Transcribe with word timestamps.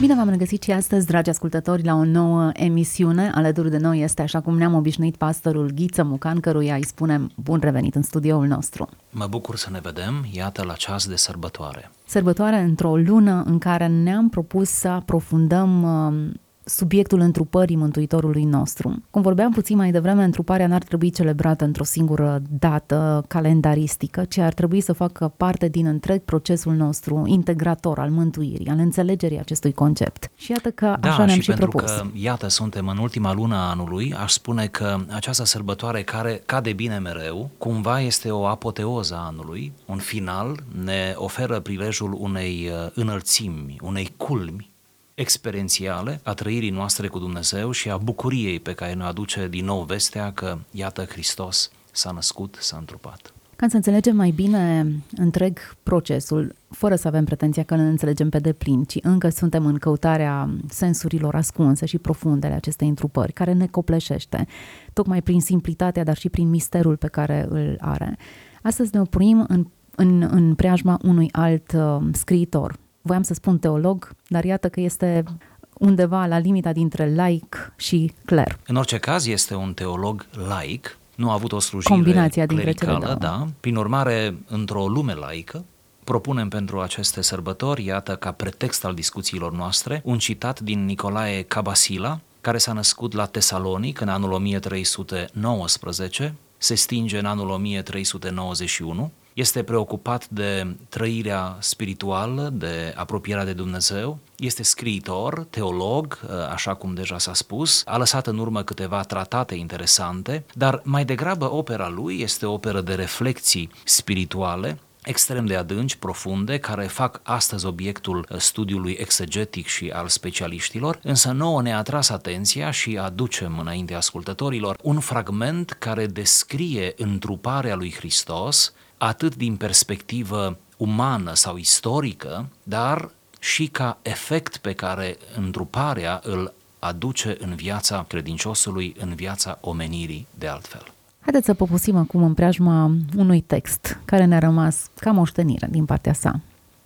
Bine 0.00 0.14
v-am 0.14 0.28
regăsit 0.28 0.62
și 0.62 0.70
astăzi, 0.70 1.06
dragi 1.06 1.30
ascultători, 1.30 1.84
la 1.84 1.94
o 1.94 2.04
nouă 2.04 2.50
emisiune. 2.52 3.30
Alături 3.34 3.70
de 3.70 3.78
noi 3.78 4.00
este, 4.02 4.22
așa 4.22 4.40
cum 4.40 4.56
ne-am 4.56 4.74
obișnuit, 4.74 5.16
pastorul 5.16 5.70
Ghiță 5.74 6.04
Mucan, 6.04 6.40
căruia 6.40 6.74
îi 6.74 6.84
spunem 6.84 7.30
bun 7.34 7.58
revenit 7.62 7.94
în 7.94 8.02
studioul 8.02 8.46
nostru. 8.46 8.88
Mă 9.10 9.26
bucur 9.30 9.56
să 9.56 9.68
ne 9.70 9.78
vedem, 9.82 10.26
iată, 10.32 10.62
la 10.62 10.72
ceas 10.72 11.06
de 11.06 11.16
sărbătoare. 11.16 11.90
Sărbătoare 12.06 12.56
într-o 12.56 12.96
lună 12.96 13.42
în 13.46 13.58
care 13.58 13.86
ne-am 13.86 14.28
propus 14.28 14.68
să 14.68 14.88
aprofundăm 14.88 15.82
uh, 15.82 16.34
subiectul 16.68 17.20
întrupării 17.20 17.76
Mântuitorului 17.76 18.44
nostru. 18.44 19.02
Cum 19.10 19.22
vorbeam 19.22 19.52
puțin 19.52 19.76
mai 19.76 19.90
devreme, 19.90 20.24
întruparea 20.24 20.66
n-ar 20.66 20.82
trebui 20.82 21.10
celebrată 21.10 21.64
într-o 21.64 21.84
singură 21.84 22.42
dată 22.58 23.24
calendaristică, 23.28 24.24
ci 24.24 24.38
ar 24.38 24.52
trebui 24.52 24.80
să 24.80 24.92
facă 24.92 25.32
parte 25.36 25.68
din 25.68 25.86
întreg 25.86 26.20
procesul 26.20 26.74
nostru 26.74 27.22
integrator 27.26 27.98
al 27.98 28.10
mântuirii, 28.10 28.68
al 28.68 28.78
înțelegerii 28.78 29.38
acestui 29.38 29.72
concept. 29.72 30.30
Și 30.34 30.50
iată 30.50 30.70
că 30.70 30.96
Da, 31.00 31.08
așa 31.08 31.24
ne-am 31.24 31.36
și 31.36 31.42
și 31.42 31.48
pentru 31.48 31.68
propus. 31.68 31.90
că, 31.90 32.06
iată, 32.14 32.48
suntem 32.48 32.88
în 32.88 32.98
ultima 32.98 33.32
lună 33.32 33.54
a 33.54 33.70
anului, 33.70 34.14
aș 34.22 34.32
spune 34.32 34.66
că 34.66 34.96
această 35.10 35.44
sărbătoare 35.44 36.02
care 36.02 36.42
cade 36.46 36.72
bine 36.72 36.98
mereu, 36.98 37.50
cumva 37.58 38.00
este 38.00 38.30
o 38.30 38.46
apoteoză 38.46 39.14
a 39.14 39.26
anului, 39.26 39.72
un 39.86 39.98
final, 39.98 40.56
ne 40.84 41.14
oferă 41.16 41.60
prilejul 41.60 42.16
unei 42.20 42.70
uh, 42.70 42.90
înălțimi, 42.94 43.76
unei 43.82 44.12
culmi 44.16 44.74
experiențiale 45.16 46.20
a 46.22 46.34
trăirii 46.34 46.70
noastre 46.70 47.08
cu 47.08 47.18
Dumnezeu 47.18 47.70
și 47.70 47.90
a 47.90 47.96
bucuriei 47.96 48.60
pe 48.60 48.72
care 48.72 48.92
ne 48.92 49.04
aduce 49.04 49.48
din 49.48 49.64
nou 49.64 49.82
vestea 49.82 50.32
că, 50.32 50.58
iată, 50.70 51.04
Hristos 51.04 51.70
s-a 51.92 52.10
născut, 52.10 52.56
s-a 52.60 52.76
întrupat. 52.76 53.32
Ca 53.56 53.66
să 53.68 53.76
înțelegem 53.76 54.16
mai 54.16 54.30
bine 54.30 54.86
întreg 55.16 55.58
procesul, 55.82 56.54
fără 56.70 56.96
să 56.96 57.08
avem 57.08 57.24
pretenția 57.24 57.62
că 57.62 57.76
ne 57.76 57.82
înțelegem 57.82 58.28
pe 58.28 58.38
deplin, 58.38 58.84
ci 58.84 58.98
încă 59.02 59.28
suntem 59.28 59.66
în 59.66 59.78
căutarea 59.78 60.50
sensurilor 60.68 61.34
ascunse 61.34 61.86
și 61.86 61.98
profunde 61.98 62.46
ale 62.46 62.54
acestei 62.54 62.88
întrupări, 62.88 63.32
care 63.32 63.52
ne 63.52 63.66
copleșește, 63.66 64.46
tocmai 64.92 65.22
prin 65.22 65.40
simplitatea, 65.40 66.04
dar 66.04 66.16
și 66.16 66.28
prin 66.28 66.48
misterul 66.48 66.96
pe 66.96 67.08
care 67.08 67.46
îl 67.48 67.76
are. 67.80 68.18
Astăzi 68.62 68.90
ne 68.92 69.00
oprim 69.00 69.44
în, 69.48 69.66
în, 69.94 70.28
în 70.30 70.54
preajma 70.54 70.98
unui 71.02 71.28
alt 71.32 71.72
uh, 71.72 71.98
scriitor. 72.12 72.78
Voiam 73.06 73.22
să 73.22 73.34
spun 73.34 73.58
teolog, 73.58 74.10
dar 74.28 74.44
iată 74.44 74.68
că 74.68 74.80
este 74.80 75.24
undeva 75.72 76.26
la 76.26 76.38
limita 76.38 76.72
dintre 76.72 77.14
laic 77.14 77.72
și 77.76 78.12
cler. 78.24 78.58
În 78.66 78.76
orice 78.76 78.98
caz, 78.98 79.26
este 79.26 79.54
un 79.54 79.74
teolog 79.74 80.26
laic, 80.48 80.98
nu 81.14 81.30
a 81.30 81.32
avut 81.32 81.52
o 81.52 81.58
slujire 81.58 81.94
Combinația 81.94 82.46
dintre 82.46 82.72
cele 82.72 82.74
clericală, 82.74 83.18
două. 83.18 83.18
da. 83.18 83.46
Prin 83.60 83.76
urmare, 83.76 84.36
într-o 84.46 84.88
lume 84.88 85.14
laică, 85.14 85.64
propunem 86.04 86.48
pentru 86.48 86.80
aceste 86.80 87.22
sărbători, 87.22 87.84
iată, 87.84 88.16
ca 88.16 88.32
pretext 88.32 88.84
al 88.84 88.94
discuțiilor 88.94 89.52
noastre, 89.52 90.00
un 90.04 90.18
citat 90.18 90.60
din 90.60 90.84
Nicolae 90.84 91.42
Cabasila, 91.42 92.20
care 92.40 92.58
s-a 92.58 92.72
născut 92.72 93.12
la 93.12 93.26
Tesalonic 93.26 94.00
în 94.00 94.08
anul 94.08 94.32
1319, 94.32 96.34
se 96.58 96.74
stinge 96.74 97.18
în 97.18 97.24
anul 97.24 97.48
1391, 97.48 99.10
este 99.36 99.62
preocupat 99.62 100.28
de 100.28 100.76
trăirea 100.88 101.56
spirituală, 101.60 102.50
de 102.52 102.92
apropierea 102.96 103.44
de 103.44 103.52
Dumnezeu, 103.52 104.18
este 104.36 104.62
scriitor, 104.62 105.46
teolog, 105.50 106.20
așa 106.52 106.74
cum 106.74 106.94
deja 106.94 107.18
s-a 107.18 107.34
spus, 107.34 107.82
a 107.86 107.96
lăsat 107.96 108.26
în 108.26 108.38
urmă 108.38 108.62
câteva 108.62 109.00
tratate 109.00 109.54
interesante, 109.54 110.44
dar 110.54 110.80
mai 110.84 111.04
degrabă 111.04 111.52
opera 111.52 111.88
lui 111.88 112.20
este 112.20 112.46
o 112.46 112.52
operă 112.52 112.80
de 112.80 112.94
reflexii 112.94 113.70
spirituale, 113.84 114.78
extrem 115.02 115.46
de 115.46 115.56
adânci, 115.56 115.96
profunde, 115.96 116.58
care 116.58 116.86
fac 116.86 117.20
astăzi 117.22 117.66
obiectul 117.66 118.26
studiului 118.36 118.96
exegetic 119.00 119.66
și 119.66 119.88
al 119.88 120.08
specialiștilor, 120.08 120.98
însă 121.02 121.32
nouă 121.32 121.62
ne-a 121.62 121.78
atras 121.78 122.08
atenția 122.08 122.70
și 122.70 122.98
aducem 122.98 123.58
înaintea 123.58 123.96
ascultătorilor 123.96 124.78
un 124.82 125.00
fragment 125.00 125.70
care 125.70 126.06
descrie 126.06 126.94
întruparea 126.96 127.74
lui 127.74 127.92
Hristos, 127.92 128.72
atât 128.98 129.36
din 129.36 129.56
perspectivă 129.56 130.58
umană 130.76 131.34
sau 131.34 131.56
istorică, 131.56 132.48
dar 132.62 133.10
și 133.38 133.66
ca 133.66 133.98
efect 134.02 134.56
pe 134.56 134.72
care 134.72 135.16
întruparea 135.36 136.20
îl 136.24 136.54
aduce 136.78 137.36
în 137.40 137.54
viața 137.54 138.04
credinciosului, 138.08 138.94
în 138.98 139.14
viața 139.14 139.58
omenirii 139.60 140.26
de 140.38 140.46
altfel. 140.46 140.82
Haideți 141.20 141.46
să 141.46 141.54
popusim 141.54 141.96
acum 141.96 142.22
în 142.22 142.34
preajma 142.34 142.90
unui 143.16 143.40
text 143.40 143.98
care 144.04 144.24
ne-a 144.24 144.38
rămas 144.38 144.90
ca 145.00 145.10
moștenire 145.10 145.68
din 145.70 145.84
partea 145.84 146.12
sa. 146.12 146.40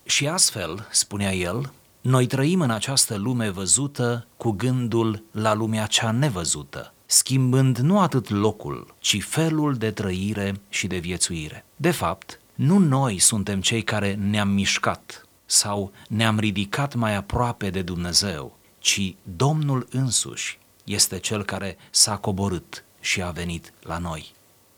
Și 0.04 0.28
astfel, 0.28 0.87
spunea 0.91 1.34
el, 1.34 1.72
noi 2.00 2.27
trăim 2.27 2.60
în 2.60 2.71
această 2.71 3.16
lume 3.16 3.50
văzută 3.50 4.27
cu 4.37 4.50
gândul 4.50 5.22
la 5.31 5.54
lumea 5.54 5.87
cea 5.87 6.10
nevăzută, 6.10 6.92
schimbând 7.10 7.78
nu 7.78 8.00
atât 8.00 8.28
locul, 8.28 8.94
ci 8.98 9.22
felul 9.22 9.75
de 9.75 9.91
trăire 9.91 10.60
și 10.69 10.87
de 10.87 10.97
viețuire. 10.97 11.65
De 11.76 11.91
fapt, 11.91 12.41
nu 12.54 12.78
noi 12.78 13.19
suntem 13.19 13.60
cei 13.60 13.82
care 13.82 14.15
ne-am 14.15 14.48
mișcat 14.48 15.26
sau 15.47 15.93
ne-am 16.09 16.38
ridicat 16.38 16.94
mai 16.94 17.15
aproape 17.15 17.71
de 17.71 17.82
Dumnezeu, 17.82 18.56
ci 18.78 19.15
Domnul 19.37 19.87
însuși 19.91 20.59
este 20.84 21.19
cel 21.19 21.44
care 21.44 21.76
s-a 21.91 22.16
coborât 22.16 22.84
și 23.00 23.22
a 23.22 23.31
venit 23.31 23.72
la 23.82 23.98
noi. 23.98 24.32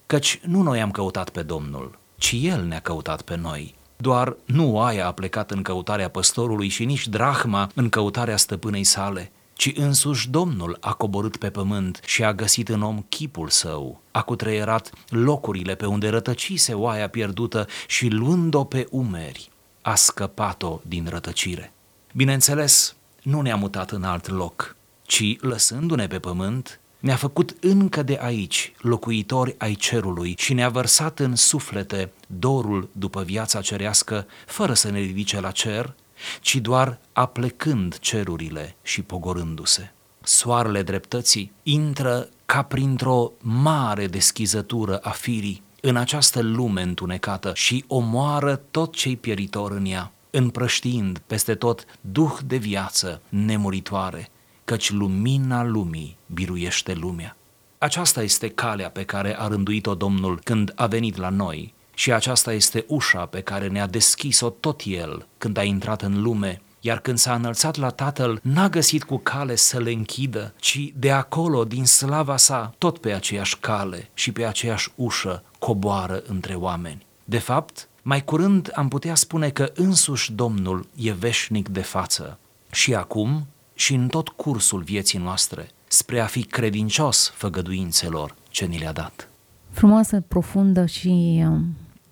Căci 0.07 0.41
nu 0.45 0.63
noi 0.63 0.81
am 0.81 0.91
căutat 0.91 1.31
pe 1.31 1.43
Domnul, 1.43 1.99
ci 2.17 2.35
El 2.41 2.65
ne-a 2.65 2.81
căutat 2.81 3.23
pe 3.23 3.37
noi. 3.37 3.75
Doar 3.97 4.37
nu 4.45 4.75
oaia 4.75 5.07
a 5.07 5.13
plecat 5.13 5.51
în 5.51 5.63
căutarea 5.63 6.09
păstorului 6.09 6.69
și 6.69 6.85
nici 6.85 7.09
drahma 7.09 7.71
în 7.75 7.89
căutarea 7.89 8.37
stăpânei 8.37 8.85
sale, 8.85 9.33
ci 9.53 9.73
însuși 9.75 10.31
Domnul 10.31 10.77
a 10.81 10.93
coborât 10.93 11.37
pe 11.37 11.51
pământ 11.51 12.01
și 12.05 12.25
a 12.25 12.35
găsit 12.35 12.69
în 12.69 12.83
om 12.83 13.05
chipul 13.09 13.49
său, 13.49 14.01
a 14.11 14.23
cutreierat 14.23 14.91
locurile 15.09 15.75
pe 15.75 15.87
unde 15.87 16.09
rătăcise 16.09 16.75
oaia 16.75 17.09
pierdută 17.09 17.67
și 17.87 18.09
luând-o 18.09 18.65
pe 18.65 18.87
umeri, 18.91 19.51
a 19.83 19.95
scăpat-o 19.95 20.81
din 20.87 21.07
rătăcire. 21.09 21.73
Bineînțeles, 22.15 22.97
nu 23.23 23.41
ne-a 23.41 23.57
mutat 23.57 23.91
în 23.91 24.03
alt 24.03 24.29
loc, 24.29 24.77
ci 25.03 25.37
lăsându-ne 25.41 26.07
pe 26.07 26.19
pământ, 26.19 26.81
ne-a 26.99 27.17
făcut 27.17 27.57
încă 27.61 28.03
de 28.03 28.19
aici 28.21 28.73
locuitori 28.79 29.55
ai 29.59 29.75
cerului 29.75 30.35
și 30.39 30.55
ne-a 30.55 30.69
vărsat 30.69 31.19
în 31.19 31.37
suflete 31.37 32.13
dorul 32.27 32.89
după 32.93 33.23
viața 33.23 33.61
cerească, 33.61 34.27
fără 34.47 34.75
să 34.75 34.91
ne 34.91 34.99
ridice 34.99 35.41
la 35.41 35.51
cer, 35.51 35.95
ci 36.41 36.57
doar 36.57 36.99
aplecând 37.13 37.99
cerurile 37.99 38.77
și 38.83 39.03
pogorându-se. 39.03 39.93
Soarele 40.23 40.83
dreptății 40.83 41.53
intră 41.63 42.29
ca 42.47 42.63
printr-o 42.63 43.33
mare 43.41 44.07
deschizătură 44.07 44.99
a 44.99 45.11
firii 45.11 45.63
în 45.81 45.97
această 45.97 46.43
lume 46.43 46.83
întunecată 46.83 47.53
și 47.55 47.85
omoară 47.87 48.57
tot 48.71 48.95
ce-i 48.95 49.17
pieritor 49.17 49.71
în 49.73 49.87
ea, 49.87 50.13
împrăștiind 50.31 51.23
peste 51.27 51.55
tot 51.55 51.85
duh 52.01 52.33
de 52.47 52.57
viață 52.57 53.23
nemuritoare, 53.29 54.29
căci 54.65 54.91
lumina 54.91 55.65
lumii 55.65 56.17
biruiește 56.27 56.93
lumea. 56.93 57.37
Aceasta 57.79 58.23
este 58.23 58.49
calea 58.49 58.91
pe 58.91 59.05
care 59.05 59.39
a 59.39 59.47
rânduit-o 59.47 59.95
Domnul 59.95 60.41
când 60.45 60.73
a 60.75 60.87
venit 60.87 61.17
la 61.17 61.29
noi 61.29 61.75
și 61.95 62.13
aceasta 62.13 62.53
este 62.53 62.85
ușa 62.89 63.27
pe 63.27 63.41
care 63.41 63.69
ne-a 63.69 63.87
deschis-o 63.87 64.49
tot 64.49 64.81
El 64.85 65.27
când 65.39 65.57
a 65.57 65.63
intrat 65.63 66.03
în 66.03 66.23
lume, 66.23 66.61
iar 66.81 67.01
când 67.01 67.19
s-a 67.19 67.35
înălțat 67.35 67.77
la 67.77 67.91
Tatăl, 67.91 68.41
n-a 68.43 68.69
găsit 68.69 69.03
cu 69.05 69.17
cale 69.17 69.55
să 69.55 69.81
le 69.81 69.91
închidă, 69.91 70.55
ci 70.57 70.93
de 70.97 71.11
acolo, 71.11 71.65
din 71.65 71.85
slava 71.85 72.37
sa, 72.37 72.75
tot 72.79 72.99
pe 72.99 73.13
aceeași 73.13 73.59
cale 73.59 74.11
și 74.15 74.33
pe 74.33 74.45
aceeași 74.45 74.93
ușă 74.95 75.43
coboară 75.59 76.23
între 76.27 76.55
oameni. 76.55 77.07
De 77.25 77.39
fapt, 77.39 77.89
mai 78.03 78.25
curând 78.25 78.71
am 78.75 78.89
putea 78.89 79.15
spune 79.15 79.51
că 79.51 79.73
însuși 79.75 80.33
Domnul 80.33 80.87
e 80.95 81.13
veșnic 81.13 81.69
de 81.69 81.81
față 81.81 82.39
și 82.71 82.95
acum 82.95 83.47
și 83.75 83.95
în 83.95 84.09
tot 84.09 84.29
cursul 84.29 84.83
vieții 84.83 85.19
noastre, 85.19 85.71
spre 85.89 86.21
a 86.21 86.27
fi 86.27 86.43
credincios 86.43 87.33
făgăduințelor 87.35 88.35
ce 88.49 88.65
ni 88.65 88.79
le-a 88.79 88.93
dat. 88.93 89.29
Frumoasă, 89.71 90.21
profundă 90.29 90.87
și 90.87 91.45
uh, 91.49 91.61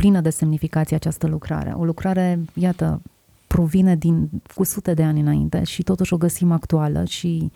plină 0.00 0.20
de 0.20 0.30
semnificație 0.30 0.96
această 0.96 1.26
lucrare. 1.26 1.72
O 1.76 1.84
lucrare, 1.84 2.38
iată, 2.54 3.00
provine 3.46 3.96
din 3.96 4.28
cu 4.54 4.64
sute 4.64 4.94
de 4.94 5.02
ani 5.02 5.20
înainte 5.20 5.64
și 5.64 5.82
totuși 5.82 6.12
o 6.12 6.16
găsim 6.16 6.52
actuală 6.52 7.04
și 7.04 7.50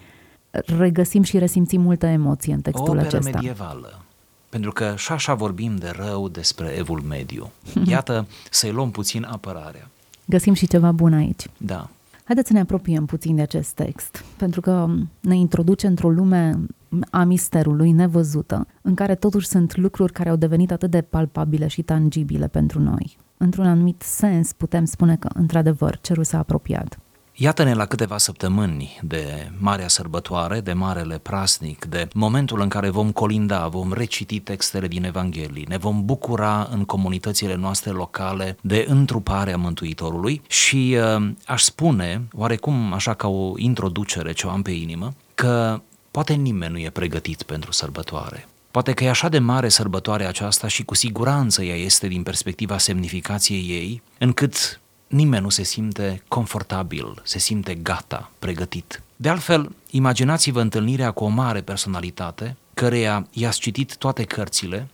regăsim 0.51 1.23
și 1.23 1.39
resimțim 1.39 1.81
multă 1.81 2.07
emoție 2.07 2.53
în 2.53 2.59
O 2.59 2.63
textul 2.63 2.89
operă 2.89 3.07
acesta. 3.07 3.31
medievală. 3.31 4.01
Pentru 4.49 4.73
că 4.73 4.95
și 4.97 5.13
așa 5.13 5.35
vorbim 5.35 5.77
de 5.77 5.93
rău 5.97 6.29
despre 6.29 6.75
evul 6.79 7.01
mediu. 7.01 7.51
Iată, 7.93 8.27
să-i 8.51 8.71
luăm 8.71 8.91
puțin 8.91 9.25
apărarea. 9.31 9.89
Găsim 10.25 10.55
și 10.55 10.67
ceva 10.67 10.93
bun 10.93 11.13
aici. 11.13 11.47
Da. 11.57 11.89
Haideți 12.25 12.49
să 12.49 12.53
ne 12.53 12.61
apropiem 12.61 13.07
puțin 13.07 13.35
de 13.35 13.43
acest 13.43 13.75
text, 13.75 14.25
pentru 14.37 14.61
că 14.61 14.89
ne 15.21 15.37
introduce 15.37 15.87
într-o 15.87 16.11
lume 16.11 16.67
a 17.11 17.25
misterului 17.25 17.93
nevăzută, 17.93 18.67
în 18.83 18.95
care 18.95 19.15
totuși 19.15 19.47
sunt 19.47 19.77
lucruri 19.77 20.13
care 20.13 20.29
au 20.29 20.37
devenit 20.37 20.71
atât 20.73 20.91
de 20.91 21.01
palpabile 21.01 21.67
și 21.67 21.83
tangibile 21.83 22.49
pentru 22.49 22.81
noi. 22.81 23.17
Într-un 23.37 23.67
anumit 23.67 24.03
sens 24.03 24.53
putem 24.53 24.85
spune 24.85 25.17
că, 25.17 25.29
într-adevăr, 25.35 25.99
cerul 26.01 26.25
s-a 26.25 26.39
apropiat. 26.39 26.99
Iată-ne 27.37 27.75
la 27.75 27.87
câteva 27.87 28.19
săptămâni 28.19 28.99
de 29.03 29.51
marea 29.59 29.89
sărbătoare, 29.89 30.61
de 30.61 30.73
marele 30.73 31.19
praznic, 31.19 31.85
de 31.85 32.09
momentul 32.13 32.61
în 32.61 32.69
care 32.69 32.89
vom 32.89 33.13
colinda, 33.13 33.69
vom 33.69 33.93
reciti 33.93 34.41
textele 34.41 34.89
din 34.89 35.05
Evanghelii, 35.05 35.67
ne 35.69 35.77
vom 35.77 36.05
bucura 36.05 36.69
în 36.71 36.85
comunitățile 36.85 37.55
noastre 37.55 37.91
locale 37.91 38.57
de 38.61 38.85
întruparea 38.89 39.57
Mântuitorului 39.57 40.43
și 40.49 40.97
uh, 41.17 41.31
aș 41.47 41.63
spune, 41.63 42.23
oarecum 42.33 42.93
așa 42.93 43.15
ca 43.15 43.29
o 43.29 43.53
introducere 43.57 44.33
ce 44.33 44.47
o 44.47 44.51
am 44.51 44.63
pe 44.63 44.71
inimă, 44.71 45.15
că 45.35 45.81
poate 46.11 46.33
nimeni 46.33 46.73
nu 46.73 46.79
e 46.79 46.91
pregătit 46.91 47.43
pentru 47.43 47.73
sărbătoare. 47.73 48.49
Poate 48.71 48.93
că 48.93 49.05
e 49.05 49.09
așa 49.09 49.29
de 49.29 49.39
mare 49.39 49.69
sărbătoarea 49.69 50.29
aceasta 50.29 50.69
și 50.69 50.85
cu 50.85 50.95
siguranță 50.95 51.63
ea 51.63 51.77
este 51.77 52.09
din 52.09 52.23
perspectiva 52.23 52.79
semnificației 52.79 53.67
ei, 53.69 54.03
încât 54.19 54.81
nimeni 55.15 55.43
nu 55.43 55.49
se 55.49 55.63
simte 55.63 56.23
confortabil, 56.29 57.21
se 57.25 57.39
simte 57.39 57.75
gata, 57.75 58.31
pregătit. 58.39 59.03
De 59.17 59.29
altfel, 59.29 59.75
imaginați-vă 59.91 60.61
întâlnirea 60.61 61.11
cu 61.11 61.25
o 61.25 61.29
mare 61.29 61.61
personalitate, 61.61 62.57
căreia 62.75 63.27
i-ați 63.31 63.61
citit 63.61 63.97
toate 63.97 64.25
cărțile 64.25 64.89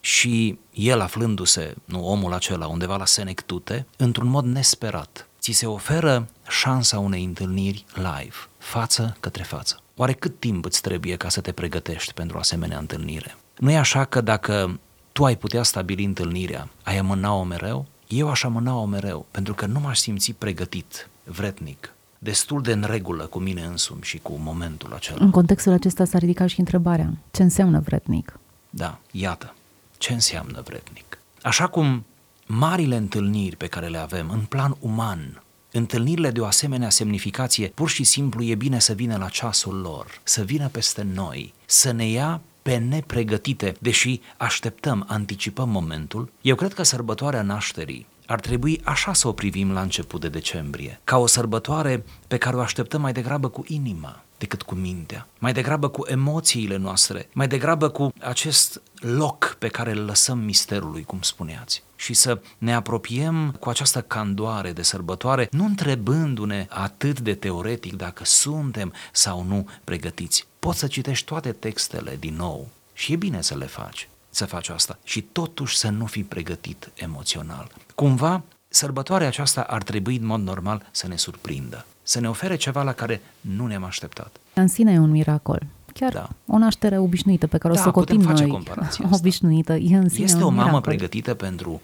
și 0.00 0.58
el 0.72 1.00
aflându-se, 1.00 1.74
nu 1.84 2.08
omul 2.08 2.32
acela, 2.32 2.66
undeva 2.66 2.96
la 2.96 3.06
Senectute, 3.06 3.86
într-un 3.96 4.28
mod 4.28 4.44
nesperat, 4.44 5.28
ți 5.40 5.52
se 5.52 5.66
oferă 5.66 6.28
șansa 6.48 6.98
unei 6.98 7.24
întâlniri 7.24 7.84
live, 7.94 8.36
față 8.58 9.16
către 9.20 9.42
față. 9.42 9.80
Oare 9.96 10.12
cât 10.12 10.40
timp 10.40 10.64
îți 10.64 10.80
trebuie 10.80 11.16
ca 11.16 11.28
să 11.28 11.40
te 11.40 11.52
pregătești 11.52 12.12
pentru 12.12 12.36
o 12.36 12.40
asemenea 12.40 12.78
întâlnire? 12.78 13.36
Nu 13.58 13.70
e 13.70 13.76
așa 13.76 14.04
că 14.04 14.20
dacă 14.20 14.80
tu 15.12 15.24
ai 15.24 15.36
putea 15.36 15.62
stabili 15.62 16.04
întâlnirea, 16.04 16.68
ai 16.82 16.98
amâna-o 16.98 17.42
mereu? 17.42 17.86
Eu 18.08 18.30
aș 18.30 18.42
amâna-o 18.42 18.84
mereu, 18.84 19.26
pentru 19.30 19.54
că 19.54 19.66
nu 19.66 19.80
m-aș 19.80 19.98
simți 19.98 20.32
pregătit, 20.32 21.08
vretnic, 21.24 21.94
destul 22.18 22.62
de 22.62 22.72
în 22.72 22.84
regulă 22.86 23.26
cu 23.26 23.38
mine 23.38 23.62
însumi 23.62 24.02
și 24.02 24.18
cu 24.18 24.32
momentul 24.32 24.92
acela. 24.92 25.24
În 25.24 25.30
contextul 25.30 25.72
acesta 25.72 26.04
s-a 26.04 26.18
ridicat 26.18 26.48
și 26.48 26.58
întrebarea, 26.58 27.12
ce 27.30 27.42
înseamnă 27.42 27.80
vretnic? 27.80 28.38
Da, 28.70 28.98
iată, 29.10 29.54
ce 29.98 30.12
înseamnă 30.12 30.62
vretnic. 30.64 31.18
Așa 31.42 31.66
cum 31.66 32.04
marile 32.46 32.96
întâlniri 32.96 33.56
pe 33.56 33.66
care 33.66 33.86
le 33.86 33.98
avem 33.98 34.30
în 34.30 34.40
plan 34.40 34.76
uman, 34.80 35.42
întâlnirile 35.72 36.30
de 36.30 36.40
o 36.40 36.46
asemenea 36.46 36.90
semnificație, 36.90 37.68
pur 37.68 37.88
și 37.88 38.04
simplu 38.04 38.42
e 38.42 38.54
bine 38.54 38.78
să 38.78 38.92
vină 38.92 39.16
la 39.16 39.28
ceasul 39.28 39.80
lor, 39.80 40.20
să 40.22 40.42
vină 40.42 40.68
peste 40.68 41.02
noi, 41.02 41.54
să 41.66 41.92
ne 41.92 42.08
ia 42.08 42.40
pe 42.64 42.76
nepregătite, 42.76 43.74
deși 43.80 44.20
așteptăm, 44.36 45.04
anticipăm 45.08 45.68
momentul, 45.68 46.32
eu 46.40 46.54
cred 46.54 46.74
că 46.74 46.82
sărbătoarea 46.82 47.42
nașterii 47.42 48.06
ar 48.26 48.40
trebui 48.40 48.80
așa 48.84 49.12
să 49.12 49.28
o 49.28 49.32
privim 49.32 49.72
la 49.72 49.80
început 49.80 50.20
de 50.20 50.28
decembrie, 50.28 51.00
ca 51.04 51.16
o 51.18 51.26
sărbătoare 51.26 52.04
pe 52.28 52.36
care 52.36 52.56
o 52.56 52.60
așteptăm 52.60 53.00
mai 53.00 53.12
degrabă 53.12 53.48
cu 53.48 53.64
inima 53.66 54.24
decât 54.38 54.62
cu 54.62 54.74
mintea, 54.74 55.26
mai 55.38 55.52
degrabă 55.52 55.88
cu 55.88 56.06
emoțiile 56.06 56.76
noastre, 56.76 57.28
mai 57.32 57.48
degrabă 57.48 57.88
cu 57.88 58.12
acest 58.20 58.82
loc 58.94 59.56
pe 59.58 59.68
care 59.68 59.90
îl 59.90 60.04
lăsăm 60.04 60.38
misterului, 60.38 61.04
cum 61.04 61.18
spuneați 61.20 61.82
și 61.96 62.14
să 62.14 62.40
ne 62.58 62.74
apropiem 62.74 63.56
cu 63.60 63.68
această 63.68 64.00
candoare 64.00 64.72
de 64.72 64.82
sărbătoare, 64.82 65.48
nu 65.50 65.64
întrebându-ne 65.64 66.66
atât 66.68 67.20
de 67.20 67.34
teoretic 67.34 67.96
dacă 67.96 68.24
suntem 68.24 68.92
sau 69.12 69.42
nu 69.42 69.68
pregătiți. 69.84 70.46
Poți 70.64 70.78
să 70.78 70.86
citești 70.86 71.24
toate 71.26 71.52
textele 71.52 72.16
din 72.20 72.34
nou 72.36 72.68
și 72.92 73.12
e 73.12 73.16
bine 73.16 73.40
să 73.42 73.56
le 73.56 73.64
faci, 73.66 74.08
să 74.30 74.44
faci 74.44 74.68
asta 74.68 74.98
și 75.04 75.20
totuși 75.22 75.76
să 75.76 75.88
nu 75.88 76.06
fii 76.06 76.22
pregătit 76.24 76.90
emoțional. 76.94 77.70
Cumva, 77.94 78.42
sărbătoarea 78.68 79.26
aceasta 79.26 79.60
ar 79.60 79.82
trebui 79.82 80.16
în 80.16 80.26
mod 80.26 80.40
normal 80.40 80.86
să 80.90 81.08
ne 81.08 81.16
surprindă, 81.16 81.86
să 82.02 82.20
ne 82.20 82.28
ofere 82.28 82.56
ceva 82.56 82.82
la 82.82 82.92
care 82.92 83.20
nu 83.40 83.66
ne-am 83.66 83.84
așteptat. 83.84 84.36
În 84.54 84.66
sine 84.68 84.92
e 84.92 84.98
un 84.98 85.10
miracol. 85.10 85.66
Chiar 85.92 86.12
Da. 86.12 86.28
o 86.46 86.58
naștere 86.58 86.98
obișnuită 86.98 87.46
pe 87.46 87.58
care 87.58 87.74
Da, 87.74 87.80
o 87.80 87.82
socotim 87.82 88.16
putem 88.16 88.30
face 88.30 88.42
noi, 88.42 88.52
comparația 88.52 89.04
asta. 89.04 89.16
obișnuită, 89.16 89.72
e 89.74 89.96
în 89.96 90.08
sine 90.08 90.24
Este 90.24 90.36
un 90.36 90.42
o 90.42 90.48
mamă 90.48 90.62
miracol. 90.62 90.80
pregătită 90.80 91.34
pentru, 91.34 91.80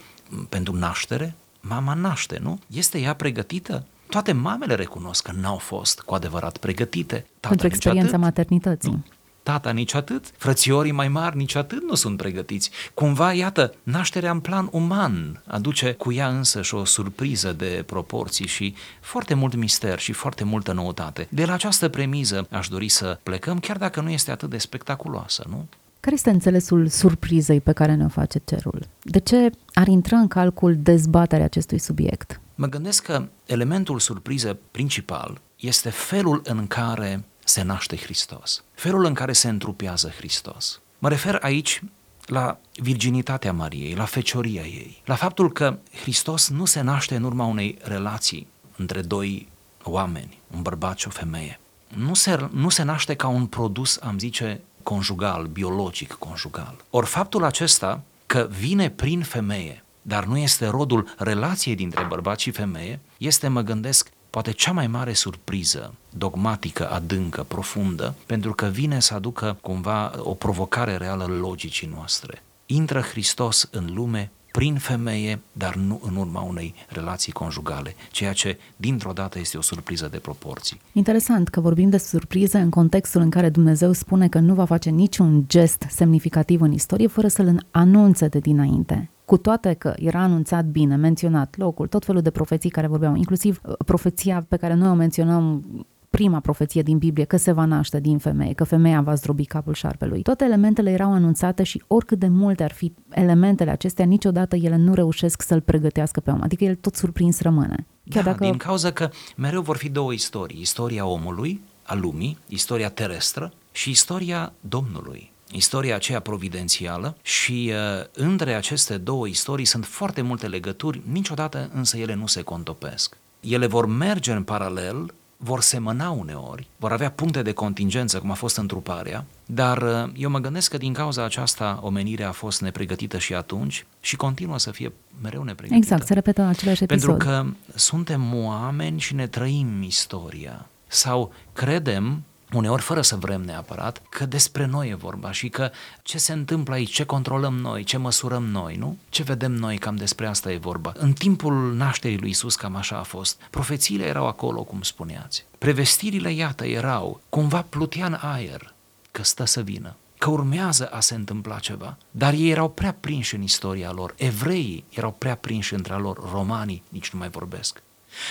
pentru 0.49 0.77
naștere? 0.77 1.35
Mama 1.61 1.95
naște, 1.95 2.39
nu? 2.43 2.59
Este 2.67 2.99
ea 2.99 3.15
pregătită? 3.15 3.85
Toate 4.11 4.33
mamele 4.33 4.75
recunosc 4.75 5.23
că 5.23 5.33
n-au 5.41 5.57
fost 5.57 6.01
cu 6.01 6.15
adevărat 6.15 6.57
pregătite. 6.57 7.15
Tata 7.15 7.49
Pentru 7.49 7.67
nici 7.67 7.77
experiența 7.77 8.09
atât. 8.09 8.23
maternității. 8.25 9.05
Tata 9.43 9.71
nici 9.71 9.95
atât, 9.95 10.25
frățiorii 10.37 10.93
mai 10.93 11.09
mari 11.09 11.37
nici 11.37 11.55
atât 11.55 11.83
nu 11.89 11.95
sunt 11.95 12.17
pregătiți. 12.17 12.71
Cumva, 12.95 13.33
iată, 13.33 13.75
nașterea 13.83 14.31
în 14.31 14.41
plan 14.41 14.69
uman 14.73 15.43
aduce 15.47 15.93
cu 15.93 16.13
ea 16.13 16.29
însă 16.29 16.63
și 16.63 16.75
o 16.75 16.85
surpriză 16.85 17.53
de 17.53 17.83
proporții 17.87 18.47
și 18.47 18.75
foarte 19.01 19.35
mult 19.35 19.55
mister 19.55 19.99
și 19.99 20.13
foarte 20.13 20.45
multă 20.45 20.73
noutate. 20.73 21.27
De 21.31 21.45
la 21.45 21.53
această 21.53 21.89
premiză 21.89 22.47
aș 22.51 22.69
dori 22.69 22.89
să 22.89 23.19
plecăm, 23.23 23.59
chiar 23.59 23.77
dacă 23.77 24.01
nu 24.01 24.11
este 24.11 24.31
atât 24.31 24.51
de 24.51 24.59
spectaculoasă, 24.59 25.45
nu? 25.49 25.67
Care 26.01 26.15
este 26.15 26.31
înțelesul 26.31 26.89
surprizei 26.89 27.61
pe 27.61 27.73
care 27.73 27.95
ne-o 27.95 28.09
face 28.09 28.41
cerul? 28.45 28.87
De 29.03 29.19
ce 29.19 29.51
ar 29.73 29.87
intra 29.87 30.17
în 30.17 30.29
calcul 30.29 30.77
dezbaterea 30.79 31.45
acestui 31.45 31.79
subiect? 31.79 32.41
Mă 32.61 32.67
gândesc 32.67 33.03
că 33.03 33.29
elementul 33.47 33.99
surpriză 33.99 34.59
principal 34.71 35.41
este 35.57 35.91
felul 35.91 36.41
în 36.45 36.67
care 36.67 37.25
se 37.45 37.63
naște 37.63 37.97
Hristos, 37.97 38.65
felul 38.75 39.05
în 39.05 39.15
care 39.15 39.33
se 39.33 39.49
întrupează 39.49 40.13
Hristos. 40.17 40.81
Mă 40.99 41.09
refer 41.09 41.39
aici 41.43 41.83
la 42.27 42.59
virginitatea 42.75 43.53
Mariei, 43.53 43.95
la 43.95 44.05
fecioria 44.05 44.63
ei, 44.63 45.03
la 45.05 45.15
faptul 45.15 45.53
că 45.53 45.79
Hristos 46.01 46.49
nu 46.49 46.65
se 46.65 46.81
naște 46.81 47.17
în 47.17 47.23
urma 47.23 47.45
unei 47.45 47.79
relații 47.83 48.47
între 48.77 49.01
doi 49.01 49.49
oameni, 49.83 50.39
un 50.55 50.63
bărbat 50.63 50.99
și 50.99 51.07
o 51.07 51.11
femeie. 51.11 51.61
Nu 51.89 52.15
se, 52.15 52.49
nu 52.53 52.69
se 52.69 52.83
naște 52.83 53.15
ca 53.15 53.29
un 53.29 53.47
produs, 53.47 53.99
am 54.03 54.19
zice, 54.19 54.61
conjugal, 54.83 55.47
biologic 55.47 56.13
conjugal. 56.13 56.77
Ori 56.91 57.07
faptul 57.07 57.45
acesta 57.45 58.03
că 58.27 58.49
vine 58.59 58.91
prin 58.91 59.23
femeie, 59.23 59.85
dar 60.03 60.25
nu 60.25 60.37
este 60.37 60.67
rodul 60.67 61.15
relației 61.19 61.75
dintre 61.75 62.05
bărbat 62.09 62.39
și 62.39 62.51
femeie, 62.51 63.01
este, 63.19 63.49
mă 63.49 63.61
gândesc, 63.61 64.11
poate 64.31 64.51
cea 64.51 64.73
mai 64.73 64.87
mare 64.87 65.13
surpriză 65.13 65.95
dogmatică, 66.11 66.91
adâncă, 66.91 67.45
profundă, 67.49 68.15
pentru 68.27 68.53
că 68.53 68.67
vine 68.67 69.01
să 69.01 69.15
aducă 69.15 69.59
cumva 69.61 70.13
o 70.19 70.35
provocare 70.35 70.97
reală 70.97 71.25
logicii 71.25 71.91
noastre. 71.95 72.43
Intră 72.67 73.01
Hristos 73.01 73.69
în 73.73 73.91
lume 73.95 74.31
prin 74.53 74.77
femeie, 74.77 75.41
dar 75.53 75.75
nu 75.75 76.01
în 76.05 76.17
urma 76.17 76.41
unei 76.41 76.75
relații 76.89 77.33
conjugale, 77.33 77.95
ceea 78.11 78.33
ce 78.33 78.59
dintr-o 78.77 79.13
dată 79.13 79.39
este 79.39 79.59
o 79.59 79.63
surpriză 79.63 80.09
de 80.11 80.19
proporții. 80.19 80.81
Interesant 80.93 81.49
că 81.49 81.61
vorbim 81.61 81.91
de 81.91 81.99
surpriză 81.99 82.59
în 82.59 82.71
contextul 82.71 83.21
în 83.21 83.31
care 83.31 83.49
Dumnezeu 83.49 83.93
spune 83.93 84.29
că 84.29 84.39
nu 84.39 84.55
va 84.55 84.65
face 84.65 84.91
niciun 84.91 85.45
gest 85.49 85.85
semnificativ 85.89 86.61
în 86.61 86.73
istorie 86.73 87.07
fără 87.07 87.29
să-l 87.29 87.67
anunțe 87.71 88.29
de 88.29 88.39
dinainte. 88.39 89.11
Cu 89.31 89.37
toate 89.37 89.73
că 89.73 89.95
era 89.97 90.21
anunțat 90.21 90.65
bine, 90.65 90.97
menționat 90.97 91.55
locul, 91.57 91.87
tot 91.87 92.05
felul 92.05 92.21
de 92.21 92.31
profeții 92.31 92.71
care 92.71 92.87
vorbeau, 92.87 93.15
inclusiv 93.15 93.61
uh, 93.65 93.75
profeția 93.87 94.47
pe 94.49 94.57
care 94.57 94.75
noi 94.75 94.89
o 94.89 94.95
menționăm 94.95 95.65
prima 96.11 96.41
profeție 96.41 96.83
din 96.83 96.99
Biblie, 96.99 97.25
că 97.25 97.37
se 97.37 97.53
va 97.53 97.65
naște 97.65 98.01
din 98.01 98.19
femeie, 98.19 98.53
că 98.53 98.65
femeia 98.65 99.01
va 99.01 99.15
zdrobi 99.15 99.45
capul 99.45 99.75
șarpelui. 99.75 100.23
Toate 100.23 100.45
elementele 100.45 100.91
erau 100.91 101.13
anunțate 101.13 101.63
și 101.63 101.83
oricât 101.87 102.19
de 102.19 102.29
multe 102.29 102.63
ar 102.63 102.73
fi 102.73 102.93
elementele 103.11 103.71
acestea, 103.71 104.05
niciodată 104.05 104.57
ele 104.57 104.77
nu 104.77 104.95
reușesc 104.95 105.43
să-l 105.43 105.61
pregătească 105.61 106.21
pe 106.21 106.31
om. 106.31 106.39
Adică 106.43 106.65
el 106.65 106.75
tot 106.75 106.95
surprins 106.95 107.41
rămâne. 107.41 107.87
Chiar 108.09 108.25
da, 108.25 108.31
dacă 108.31 108.45
din 108.45 108.57
cauza 108.57 108.91
că 108.91 109.11
mereu 109.37 109.63
vor 109.63 109.77
fi 109.77 109.89
două 109.89 110.13
istorii. 110.13 110.61
Istoria 110.61 111.07
omului, 111.07 111.61
a 111.83 111.95
lumii, 111.95 112.39
istoria 112.49 112.89
terestră 112.89 113.53
și 113.73 113.91
istoria 113.91 114.53
Domnului. 114.61 115.33
Istoria 115.53 115.95
aceea 115.95 116.21
providențială 116.21 117.17
și 117.23 117.73
uh, 117.73 118.05
între 118.13 118.55
aceste 118.55 118.97
două 118.97 119.27
istorii 119.27 119.65
sunt 119.65 119.85
foarte 119.85 120.23
multe 120.23 120.47
legături, 120.47 121.01
niciodată 121.13 121.71
însă 121.75 121.97
ele 121.97 122.15
nu 122.15 122.27
se 122.27 122.43
contopesc. 122.43 123.17
Ele 123.41 123.67
vor 123.67 123.87
merge 123.87 124.33
în 124.33 124.43
paralel, 124.43 125.15
vor 125.37 125.61
semăna 125.61 126.11
uneori, 126.11 126.67
vor 126.77 126.93
avea 126.93 127.11
puncte 127.11 127.43
de 127.43 127.53
contingență, 127.53 128.19
cum 128.19 128.31
a 128.31 128.35
fost 128.35 128.57
întruparea, 128.57 129.25
dar 129.47 129.83
uh, 129.83 130.13
eu 130.17 130.31
mă 130.31 130.39
gândesc 130.39 130.71
că 130.71 130.77
din 130.77 130.93
cauza 130.93 131.25
aceasta 131.25 131.79
omenirea 131.83 132.29
a 132.29 132.33
fost 132.33 132.61
nepregătită 132.61 133.19
și 133.19 133.35
atunci 133.35 133.87
și 134.01 134.17
continuă 134.17 134.59
să 134.59 134.71
fie 134.71 134.93
mereu 135.23 135.43
nepregătită. 135.43 135.85
Exact, 135.85 136.07
se 136.07 136.15
repetă 136.15 136.43
același 136.43 136.83
episod. 136.83 137.17
Pentru 137.17 137.31
că 137.31 137.47
suntem 137.75 138.35
oameni 138.35 139.01
și 139.01 139.15
ne 139.15 139.27
trăim 139.27 139.83
istoria. 139.83 140.67
Sau 140.87 141.33
credem, 141.53 142.23
uneori 142.53 142.83
fără 142.83 143.01
să 143.01 143.17
vrem 143.17 143.41
neapărat, 143.41 144.03
că 144.09 144.27
despre 144.27 144.67
noi 144.67 144.89
e 144.89 144.95
vorba 144.95 145.33
și 145.33 145.49
că 145.49 145.71
ce 146.03 146.19
se 146.19 146.33
întâmplă 146.33 146.75
aici, 146.75 146.93
ce 146.93 147.05
controlăm 147.05 147.55
noi, 147.55 147.85
ce 147.85 147.97
măsurăm 147.97 148.45
noi, 148.45 148.77
nu? 148.77 148.99
Ce 149.09 149.23
vedem 149.23 149.53
noi, 149.53 149.79
cam 149.79 149.97
despre 149.97 150.27
asta 150.27 150.53
e 150.53 150.57
vorba. 150.57 150.93
În 150.97 151.13
timpul 151.13 151.75
nașterii 151.75 152.19
lui 152.19 152.31
Isus 152.31 152.57
cam 152.57 152.77
așa 152.77 152.97
a 152.97 153.03
fost. 153.03 153.41
Profețiile 153.51 154.05
erau 154.05 154.27
acolo, 154.27 154.63
cum 154.63 154.83
spuneați. 154.83 155.45
Prevestirile, 155.59 156.33
iată, 156.33 156.67
erau. 156.67 157.21
Cumva 157.29 157.63
plutea 157.63 158.07
în 158.07 158.17
aer 158.21 158.75
că 159.11 159.23
stă 159.23 159.45
să 159.45 159.61
vină 159.61 159.95
că 160.21 160.31
urmează 160.31 160.87
a 160.87 161.01
se 161.01 161.15
întâmpla 161.15 161.59
ceva, 161.59 161.97
dar 162.11 162.33
ei 162.33 162.51
erau 162.51 162.69
prea 162.69 162.97
prinși 163.01 163.35
în 163.35 163.43
istoria 163.43 163.93
lor, 163.93 164.15
evreii 164.17 164.85
erau 164.89 165.15
prea 165.19 165.35
prinși 165.35 165.75
între 165.75 165.95
lor, 165.95 166.31
romanii 166.31 166.83
nici 166.89 167.11
nu 167.11 167.19
mai 167.19 167.29
vorbesc. 167.29 167.83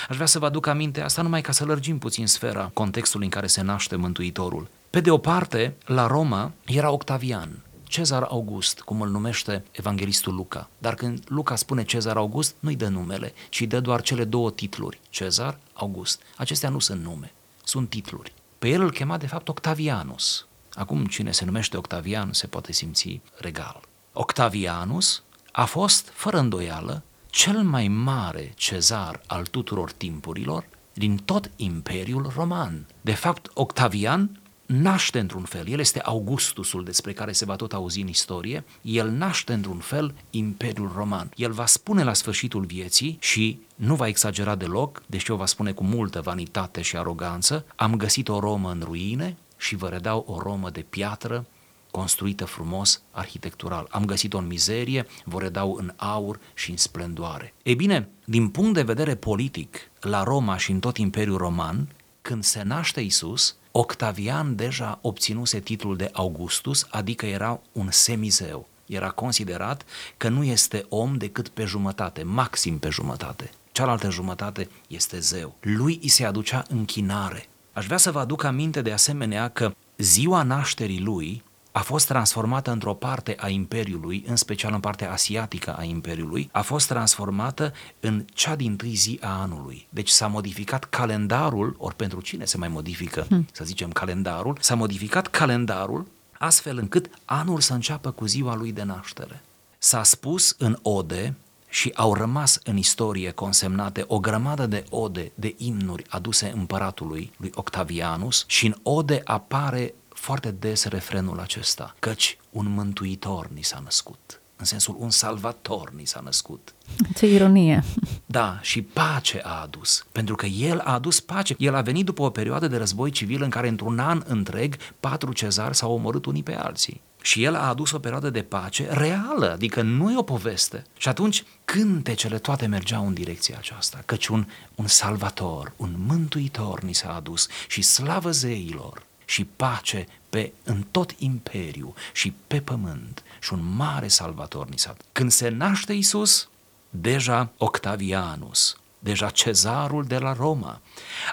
Aș 0.08 0.14
vrea 0.14 0.26
să 0.26 0.38
vă 0.38 0.46
aduc 0.46 0.66
aminte 0.66 1.00
asta 1.00 1.22
numai 1.22 1.40
ca 1.40 1.52
să 1.52 1.64
lărgim 1.64 1.98
puțin 1.98 2.26
sfera 2.26 2.70
contextului 2.74 3.26
în 3.26 3.32
care 3.32 3.46
se 3.46 3.62
naște 3.62 3.96
Mântuitorul. 3.96 4.68
Pe 4.90 5.00
de 5.00 5.10
o 5.10 5.18
parte, 5.18 5.74
la 5.84 6.06
Roma 6.06 6.52
era 6.66 6.90
Octavian, 6.90 7.62
Cezar 7.90 8.22
August, 8.22 8.80
cum 8.80 9.00
îl 9.00 9.08
numește 9.08 9.64
evanghelistul 9.70 10.34
Luca. 10.34 10.68
Dar 10.78 10.94
când 10.94 11.22
Luca 11.26 11.56
spune 11.56 11.84
Cezar 11.84 12.16
August, 12.16 12.54
nu-i 12.58 12.76
dă 12.76 12.88
numele, 12.88 13.32
ci 13.48 13.62
dă 13.62 13.80
doar 13.80 14.02
cele 14.02 14.24
două 14.24 14.50
titluri, 14.50 15.00
Cezar, 15.08 15.58
August. 15.72 16.22
Acestea 16.36 16.68
nu 16.68 16.78
sunt 16.78 17.02
nume, 17.02 17.32
sunt 17.64 17.88
titluri. 17.88 18.32
Pe 18.58 18.68
el 18.68 18.80
îl 18.80 18.90
chema 18.90 19.16
de 19.16 19.26
fapt 19.26 19.48
Octavianus. 19.48 20.46
Acum 20.74 21.06
cine 21.06 21.30
se 21.30 21.44
numește 21.44 21.76
Octavian 21.76 22.32
se 22.32 22.46
poate 22.46 22.72
simți 22.72 23.20
regal. 23.36 23.80
Octavianus 24.12 25.22
a 25.52 25.64
fost, 25.64 26.10
fără 26.14 26.38
îndoială, 26.38 27.02
cel 27.30 27.62
mai 27.62 27.88
mare 27.88 28.52
cezar 28.56 29.20
al 29.26 29.46
tuturor 29.46 29.92
timpurilor 29.92 30.64
din 30.92 31.16
tot 31.16 31.50
Imperiul 31.56 32.32
Roman. 32.34 32.86
De 33.00 33.12
fapt, 33.12 33.50
Octavian 33.54 34.40
naște 34.66 35.18
într-un 35.18 35.42
fel, 35.42 35.68
el 35.68 35.78
este 35.78 36.00
Augustusul 36.00 36.84
despre 36.84 37.12
care 37.12 37.32
se 37.32 37.44
va 37.44 37.56
tot 37.56 37.72
auzi 37.72 38.00
în 38.00 38.08
istorie, 38.08 38.64
el 38.82 39.10
naște 39.10 39.52
într-un 39.52 39.78
fel 39.78 40.14
Imperiul 40.30 40.92
Roman. 40.96 41.30
El 41.36 41.52
va 41.52 41.66
spune 41.66 42.02
la 42.02 42.12
sfârșitul 42.12 42.64
vieții 42.64 43.16
și 43.20 43.60
nu 43.74 43.94
va 43.94 44.06
exagera 44.06 44.54
deloc, 44.54 45.02
deși 45.06 45.30
o 45.30 45.36
va 45.36 45.46
spune 45.46 45.72
cu 45.72 45.84
multă 45.84 46.20
vanitate 46.20 46.82
și 46.82 46.96
aroganță, 46.96 47.64
am 47.76 47.96
găsit 47.96 48.28
o 48.28 48.38
Romă 48.38 48.70
în 48.70 48.82
ruine 48.84 49.36
și 49.56 49.76
vă 49.76 49.88
redau 49.88 50.24
o 50.28 50.40
Romă 50.40 50.70
de 50.70 50.84
piatră 50.90 51.46
construită 51.90 52.44
frumos, 52.44 53.02
arhitectural. 53.10 53.86
Am 53.90 54.04
găsit-o 54.04 54.38
în 54.38 54.46
mizerie, 54.46 55.06
vă 55.24 55.40
redau 55.40 55.76
în 55.78 55.92
aur 55.96 56.40
și 56.54 56.70
în 56.70 56.76
splendoare. 56.76 57.54
Ei 57.62 57.74
bine, 57.74 58.08
din 58.24 58.48
punct 58.48 58.74
de 58.74 58.82
vedere 58.82 59.14
politic, 59.14 59.90
la 60.00 60.22
Roma 60.22 60.56
și 60.56 60.70
în 60.70 60.80
tot 60.80 60.96
Imperiul 60.96 61.36
Roman, 61.36 61.88
când 62.22 62.44
se 62.44 62.62
naște 62.62 63.00
Isus, 63.00 63.56
Octavian 63.72 64.56
deja 64.56 64.98
obținuse 65.02 65.60
titlul 65.60 65.96
de 65.96 66.10
Augustus, 66.12 66.86
adică 66.90 67.26
era 67.26 67.60
un 67.72 67.88
semizeu. 67.90 68.68
Era 68.86 69.10
considerat 69.10 69.84
că 70.16 70.28
nu 70.28 70.44
este 70.44 70.86
om 70.88 71.16
decât 71.16 71.48
pe 71.48 71.64
jumătate, 71.64 72.22
maxim 72.22 72.78
pe 72.78 72.88
jumătate. 72.88 73.50
Cealaltă 73.72 74.10
jumătate 74.10 74.68
este 74.86 75.18
zeu. 75.18 75.56
Lui 75.60 75.98
îi 76.02 76.08
se 76.08 76.24
aducea 76.24 76.64
închinare. 76.68 77.48
Aș 77.72 77.84
vrea 77.84 77.96
să 77.96 78.10
vă 78.10 78.18
aduc 78.18 78.44
aminte 78.44 78.82
de 78.82 78.92
asemenea 78.92 79.48
că 79.48 79.74
ziua 79.96 80.42
nașterii 80.42 81.00
lui 81.00 81.42
a 81.72 81.80
fost 81.80 82.06
transformată 82.06 82.70
într-o 82.70 82.94
parte 82.94 83.36
a 83.38 83.48
Imperiului, 83.48 84.24
în 84.26 84.36
special 84.36 84.72
în 84.72 84.80
partea 84.80 85.12
asiatică 85.12 85.74
a 85.74 85.82
Imperiului, 85.82 86.48
a 86.52 86.60
fost 86.60 86.88
transformată 86.88 87.72
în 88.00 88.24
cea 88.34 88.56
din 88.56 88.76
tâi 88.76 88.94
zi 88.94 89.18
a 89.22 89.40
anului. 89.40 89.86
Deci 89.90 90.08
s-a 90.08 90.26
modificat 90.26 90.84
calendarul, 90.84 91.76
ori 91.78 91.94
pentru 91.94 92.20
cine 92.20 92.44
se 92.44 92.56
mai 92.56 92.68
modifică, 92.68 93.24
hmm. 93.28 93.46
să 93.52 93.64
zicem, 93.64 93.90
calendarul, 93.90 94.56
s-a 94.60 94.74
modificat 94.74 95.26
calendarul 95.26 96.06
astfel 96.38 96.78
încât 96.78 97.10
anul 97.24 97.60
să 97.60 97.72
înceapă 97.72 98.10
cu 98.10 98.26
ziua 98.26 98.54
lui 98.54 98.72
de 98.72 98.82
naștere. 98.82 99.42
S-a 99.78 100.02
spus 100.02 100.54
în 100.58 100.78
ode 100.82 101.34
și 101.68 101.92
au 101.94 102.14
rămas 102.14 102.60
în 102.64 102.76
istorie 102.76 103.30
consemnate 103.30 104.04
o 104.06 104.18
grămadă 104.18 104.66
de 104.66 104.84
ode, 104.90 105.32
de 105.34 105.54
imnuri 105.58 106.04
aduse 106.08 106.52
împăratului, 106.54 107.32
lui 107.36 107.50
Octavianus, 107.54 108.44
și 108.46 108.66
în 108.66 108.74
ode 108.82 109.20
apare 109.24 109.94
foarte 110.20 110.50
des 110.50 110.84
refrenul 110.84 111.40
acesta, 111.40 111.94
căci 111.98 112.38
un 112.50 112.66
mântuitor 112.68 113.48
ni 113.54 113.62
s-a 113.62 113.80
născut. 113.84 114.40
În 114.56 114.64
sensul, 114.64 114.96
un 114.98 115.10
salvator 115.10 115.92
ni 115.96 116.04
s-a 116.04 116.20
născut. 116.24 116.74
Ce 117.16 117.26
ironie! 117.26 117.84
Da, 118.26 118.58
și 118.62 118.82
pace 118.82 119.40
a 119.44 119.60
adus, 119.62 120.06
pentru 120.12 120.34
că 120.34 120.46
el 120.46 120.78
a 120.78 120.92
adus 120.92 121.20
pace. 121.20 121.54
El 121.58 121.74
a 121.74 121.80
venit 121.80 122.04
după 122.04 122.22
o 122.22 122.30
perioadă 122.30 122.68
de 122.68 122.76
război 122.76 123.10
civil 123.10 123.42
în 123.42 123.50
care 123.50 123.68
într-un 123.68 123.98
an 123.98 124.22
întreg 124.26 124.76
patru 125.00 125.32
cezari 125.32 125.76
s-au 125.76 125.92
omorât 125.92 126.26
unii 126.26 126.42
pe 126.42 126.54
alții. 126.54 127.00
Și 127.22 127.44
el 127.44 127.54
a 127.54 127.68
adus 127.68 127.92
o 127.92 127.98
perioadă 127.98 128.30
de 128.30 128.42
pace 128.42 128.86
reală, 128.90 129.52
adică 129.52 129.82
nu 129.82 130.12
e 130.12 130.16
o 130.16 130.22
poveste. 130.22 130.84
Și 130.96 131.08
atunci 131.08 131.44
cântecele 131.64 132.38
toate 132.38 132.66
mergeau 132.66 133.06
în 133.06 133.14
direcția 133.14 133.56
aceasta, 133.58 134.02
căci 134.06 134.26
un, 134.26 134.46
un 134.74 134.86
salvator, 134.86 135.72
un 135.76 135.94
mântuitor 136.06 136.80
ni 136.80 136.92
s-a 136.92 137.14
adus 137.14 137.48
și 137.68 137.82
slavă 137.82 138.30
zeilor 138.30 139.08
și 139.30 139.44
pace 139.44 140.06
pe, 140.30 140.52
în 140.62 140.84
tot 140.90 141.14
imperiu 141.18 141.94
și 142.12 142.32
pe 142.46 142.60
pământ 142.60 143.22
și 143.40 143.52
un 143.52 143.74
mare 143.76 144.08
salvator 144.08 144.68
ni 144.68 144.78
s-a 144.78 144.96
Când 145.12 145.30
se 145.30 145.48
naște 145.48 145.92
Isus, 145.92 146.48
deja 146.90 147.52
Octavianus, 147.56 148.76
deja 148.98 149.28
cezarul 149.28 150.04
de 150.04 150.18
la 150.18 150.32
Roma, 150.32 150.80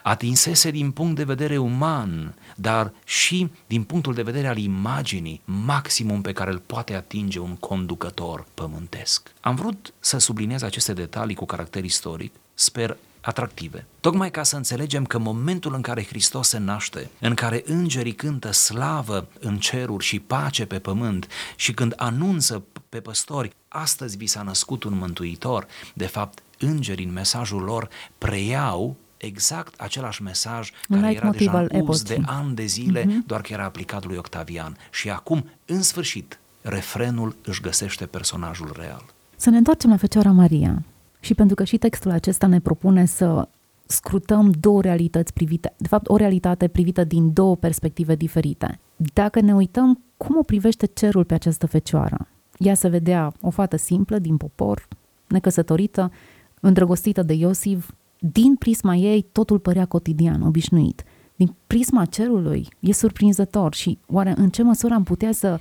atinsese 0.03 0.71
din 0.71 0.91
punct 0.91 1.15
de 1.15 1.23
vedere 1.23 1.57
uman, 1.57 2.35
dar 2.55 2.93
și 3.05 3.49
din 3.67 3.83
punctul 3.83 4.13
de 4.13 4.21
vedere 4.21 4.47
al 4.47 4.57
imaginii, 4.57 5.41
maximum 5.45 6.21
pe 6.21 6.31
care 6.31 6.51
îl 6.51 6.59
poate 6.65 6.95
atinge 6.95 7.39
un 7.39 7.55
conducător 7.55 8.45
pământesc. 8.53 9.33
Am 9.41 9.55
vrut 9.55 9.93
să 9.99 10.17
subliniez 10.17 10.61
aceste 10.61 10.93
detalii 10.93 11.35
cu 11.35 11.45
caracter 11.45 11.83
istoric, 11.83 12.33
sper 12.53 12.97
atractive. 13.27 13.85
Tocmai 13.99 14.31
ca 14.31 14.43
să 14.43 14.55
înțelegem 14.55 15.05
că 15.05 15.17
momentul 15.17 15.73
în 15.73 15.81
care 15.81 16.05
Hristos 16.05 16.47
se 16.47 16.57
naște, 16.57 17.09
în 17.19 17.33
care 17.33 17.63
îngerii 17.65 18.13
cântă 18.13 18.51
slavă 18.51 19.27
în 19.39 19.57
ceruri 19.57 20.03
și 20.03 20.19
pace 20.19 20.65
pe 20.65 20.79
pământ 20.79 21.27
și 21.55 21.73
când 21.73 21.93
anunță 21.95 22.63
pe 22.89 22.99
păstori, 22.99 23.55
astăzi 23.67 24.17
vi 24.17 24.25
s-a 24.25 24.41
născut 24.41 24.83
un 24.83 24.97
mântuitor, 24.97 25.67
de 25.93 26.05
fapt 26.05 26.39
îngerii 26.59 27.05
în 27.05 27.13
mesajul 27.13 27.61
lor 27.61 27.89
preiau 28.17 28.95
exact 29.17 29.79
același 29.79 30.21
mesaj 30.21 30.71
care 30.89 31.13
era 31.13 31.29
deja 31.29 31.65
în 31.69 31.87
uz 31.87 32.01
de 32.01 32.21
ani 32.25 32.55
de 32.55 32.65
zile, 32.65 33.03
uh-huh. 33.03 33.25
doar 33.25 33.41
că 33.41 33.53
era 33.53 33.63
aplicat 33.63 34.05
lui 34.05 34.17
Octavian. 34.17 34.77
Și 34.91 35.09
acum, 35.09 35.49
în 35.65 35.81
sfârșit, 35.81 36.39
refrenul 36.61 37.35
își 37.43 37.61
găsește 37.61 38.05
personajul 38.05 38.75
real. 38.75 39.05
Să 39.35 39.49
ne 39.49 39.57
întoarcem 39.57 39.89
la 39.89 39.97
Fecioara 39.97 40.31
Maria. 40.31 40.83
Și 41.19 41.33
pentru 41.33 41.55
că 41.55 41.63
și 41.63 41.77
textul 41.77 42.11
acesta 42.11 42.47
ne 42.47 42.59
propune 42.59 43.05
să 43.05 43.47
scrutăm 43.85 44.51
două 44.59 44.81
realități 44.81 45.33
privite, 45.33 45.73
de 45.77 45.87
fapt 45.87 46.09
o 46.09 46.15
realitate 46.15 46.67
privită 46.67 47.03
din 47.03 47.33
două 47.33 47.55
perspective 47.55 48.15
diferite. 48.15 48.79
Dacă 49.13 49.41
ne 49.41 49.55
uităm 49.55 50.01
cum 50.17 50.37
o 50.37 50.43
privește 50.43 50.85
cerul 50.85 51.23
pe 51.23 51.33
această 51.33 51.67
fecioară, 51.67 52.27
ea 52.57 52.73
se 52.73 52.87
vedea 52.87 53.33
o 53.41 53.49
fată 53.49 53.77
simplă 53.77 54.19
din 54.19 54.37
popor, 54.37 54.87
necăsătorită, 55.27 56.11
îndrăgostită 56.59 57.23
de 57.23 57.33
Iosif, 57.33 57.89
din 58.19 58.55
prisma 58.55 58.95
ei 58.95 59.21
totul 59.31 59.59
părea 59.59 59.85
cotidian, 59.85 60.41
obișnuit. 60.41 61.03
Din 61.35 61.55
prisma 61.67 62.05
cerului 62.05 62.67
e 62.79 62.93
surprinzător 62.93 63.73
și 63.73 63.97
oare 64.07 64.33
în 64.37 64.49
ce 64.49 64.63
măsură 64.63 64.93
am 64.93 65.03
putea 65.03 65.31
să 65.31 65.59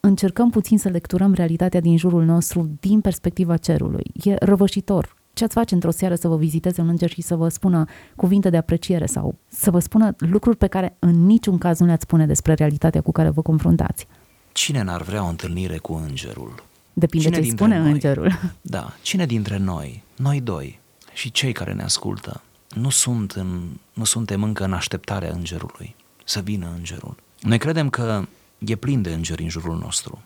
încercăm 0.00 0.50
puțin 0.50 0.78
să 0.78 0.88
lecturăm 0.88 1.32
realitatea 1.32 1.80
din 1.80 1.96
jurul 1.96 2.24
nostru 2.24 2.70
din 2.80 3.00
perspectiva 3.00 3.56
cerului. 3.56 4.04
E 4.24 4.36
răvășitor. 4.38 5.16
Ce 5.32 5.44
ați 5.44 5.54
face 5.54 5.74
într-o 5.74 5.90
seară 5.90 6.14
să 6.14 6.28
vă 6.28 6.36
viziteze 6.36 6.80
un 6.80 6.88
înger 6.88 7.10
și 7.10 7.20
să 7.20 7.36
vă 7.36 7.48
spună 7.48 7.84
cuvinte 8.16 8.50
de 8.50 8.56
apreciere 8.56 9.06
sau 9.06 9.34
să 9.48 9.70
vă 9.70 9.78
spună 9.78 10.14
lucruri 10.18 10.56
pe 10.56 10.66
care 10.66 10.96
în 10.98 11.26
niciun 11.26 11.58
caz 11.58 11.78
nu 11.78 11.86
le-ați 11.86 12.02
spune 12.02 12.26
despre 12.26 12.54
realitatea 12.54 13.00
cu 13.00 13.12
care 13.12 13.28
vă 13.28 13.42
confruntați? 13.42 14.06
Cine 14.52 14.82
n-ar 14.82 15.02
vrea 15.02 15.24
o 15.24 15.28
întâlnire 15.28 15.78
cu 15.78 16.02
îngerul? 16.08 16.62
Depinde 16.92 17.30
ce 17.30 17.50
spune 17.50 17.78
noi, 17.78 17.90
îngerul. 17.90 18.38
Da, 18.60 18.92
cine 19.02 19.26
dintre 19.26 19.56
noi, 19.56 20.02
noi 20.16 20.40
doi 20.40 20.80
și 21.12 21.30
cei 21.30 21.52
care 21.52 21.72
ne 21.72 21.82
ascultă, 21.82 22.42
nu, 22.74 22.90
sunt 22.90 23.32
în, 23.32 23.60
nu 23.92 24.04
suntem 24.04 24.42
încă 24.42 24.64
în 24.64 24.72
așteptarea 24.72 25.32
îngerului, 25.32 25.94
să 26.24 26.40
vină 26.40 26.68
îngerul. 26.76 27.14
Noi 27.40 27.58
credem 27.58 27.90
că 27.90 28.24
e 28.58 28.76
plin 28.76 29.02
de 29.02 29.12
îngeri 29.12 29.42
în 29.42 29.48
jurul 29.48 29.78
nostru. 29.78 30.22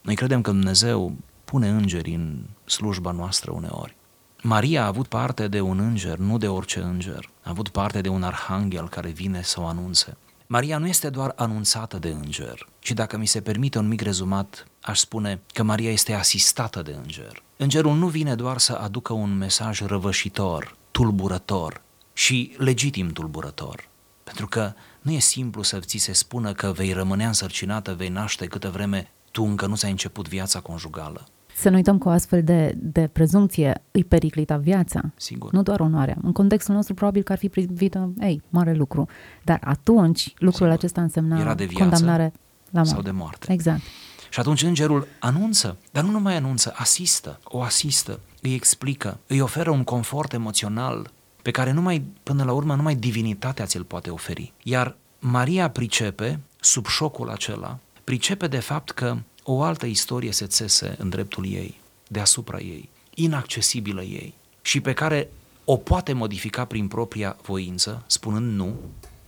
Noi 0.00 0.14
credem 0.14 0.40
că 0.40 0.50
Dumnezeu 0.50 1.16
pune 1.44 1.68
îngeri 1.68 2.14
în 2.14 2.38
slujba 2.64 3.10
noastră 3.10 3.50
uneori. 3.50 3.96
Maria 4.42 4.82
a 4.82 4.86
avut 4.86 5.06
parte 5.06 5.48
de 5.48 5.60
un 5.60 5.78
înger, 5.78 6.16
nu 6.16 6.38
de 6.38 6.48
orice 6.48 6.80
înger. 6.80 7.30
A 7.42 7.50
avut 7.50 7.68
parte 7.68 8.00
de 8.00 8.08
un 8.08 8.22
arhanghel 8.22 8.88
care 8.88 9.10
vine 9.10 9.42
să 9.42 9.60
o 9.60 9.66
anunțe. 9.66 10.16
Maria 10.46 10.78
nu 10.78 10.86
este 10.86 11.10
doar 11.10 11.32
anunțată 11.36 11.98
de 11.98 12.08
înger, 12.08 12.68
ci 12.78 12.92
dacă 12.92 13.16
mi 13.16 13.26
se 13.26 13.40
permite 13.40 13.78
un 13.78 13.88
mic 13.88 14.00
rezumat, 14.00 14.66
aș 14.82 14.98
spune 14.98 15.40
că 15.52 15.62
Maria 15.62 15.90
este 15.90 16.12
asistată 16.12 16.82
de 16.82 16.96
înger. 17.02 17.42
Îngerul 17.56 17.96
nu 17.96 18.06
vine 18.06 18.34
doar 18.34 18.58
să 18.58 18.72
aducă 18.72 19.12
un 19.12 19.36
mesaj 19.36 19.80
răvășitor, 19.80 20.76
tulburător 20.90 21.82
și 22.12 22.54
legitim 22.58 23.08
tulburător, 23.08 23.88
Pentru 24.24 24.46
că 24.46 24.72
nu 25.00 25.10
e 25.12 25.18
simplu 25.18 25.62
să 25.62 25.78
ți 25.78 25.98
se 25.98 26.12
spună 26.12 26.52
că 26.52 26.72
vei 26.72 26.92
rămâne 26.92 27.24
însărcinată, 27.24 27.94
vei 27.94 28.08
naște 28.08 28.46
câtă 28.46 28.70
vreme 28.70 29.10
tu 29.30 29.42
încă 29.42 29.66
nu 29.66 29.76
ți-ai 29.76 29.90
început 29.90 30.28
viața 30.28 30.60
conjugală. 30.60 31.26
Să 31.56 31.68
nu 31.68 31.74
uităm 31.76 31.98
că 31.98 32.08
o 32.08 32.10
astfel 32.10 32.42
de, 32.42 32.74
de 32.76 33.08
prezumție 33.12 33.82
îi 33.90 34.04
periclita 34.04 34.56
viața, 34.56 35.00
Sigur. 35.16 35.52
nu 35.52 35.62
doar 35.62 35.80
onoarea. 35.80 36.16
În 36.22 36.32
contextul 36.32 36.74
nostru 36.74 36.94
probabil 36.94 37.22
că 37.22 37.32
ar 37.32 37.38
fi 37.38 37.48
privită, 37.48 38.12
ei, 38.20 38.42
mare 38.48 38.74
lucru. 38.74 39.08
Dar 39.42 39.60
atunci 39.64 40.32
lucrul 40.36 40.52
Sigur. 40.52 40.68
acesta 40.68 41.00
însemna 41.00 41.40
Era 41.40 41.54
de 41.54 41.64
viață 41.64 41.82
condamnare 41.82 42.32
la 42.70 42.70
moarte. 42.70 42.90
sau 42.92 43.02
de 43.02 43.10
moarte. 43.10 43.52
Exact. 43.52 43.80
Și 44.30 44.40
atunci 44.40 44.62
îngerul 44.62 45.06
anunță, 45.18 45.76
dar 45.90 46.04
nu 46.04 46.10
numai 46.10 46.36
anunță, 46.36 46.72
asistă, 46.76 47.40
o 47.44 47.62
asistă, 47.62 48.20
îi 48.42 48.54
explică, 48.54 49.18
îi 49.26 49.40
oferă 49.40 49.70
un 49.70 49.84
confort 49.84 50.32
emoțional 50.32 51.10
pe 51.44 51.50
care 51.50 51.70
numai, 51.70 52.02
până 52.22 52.44
la 52.44 52.52
urmă, 52.52 52.74
numai 52.74 52.94
divinitatea 52.94 53.66
ți-l 53.66 53.84
poate 53.84 54.10
oferi. 54.10 54.52
Iar 54.62 54.96
Maria 55.18 55.70
pricepe, 55.70 56.40
sub 56.60 56.86
șocul 56.86 57.30
acela, 57.30 57.78
pricepe 58.04 58.46
de 58.46 58.58
fapt 58.58 58.90
că 58.90 59.16
o 59.42 59.62
altă 59.62 59.86
istorie 59.86 60.32
se 60.32 60.46
țese 60.46 60.94
în 60.98 61.08
dreptul 61.08 61.46
ei, 61.46 61.80
deasupra 62.08 62.58
ei, 62.58 62.88
inaccesibilă 63.14 64.02
ei 64.02 64.34
și 64.62 64.80
pe 64.80 64.92
care 64.92 65.30
o 65.64 65.76
poate 65.76 66.12
modifica 66.12 66.64
prin 66.64 66.88
propria 66.88 67.36
voință, 67.42 68.02
spunând 68.06 68.56
nu, 68.56 68.74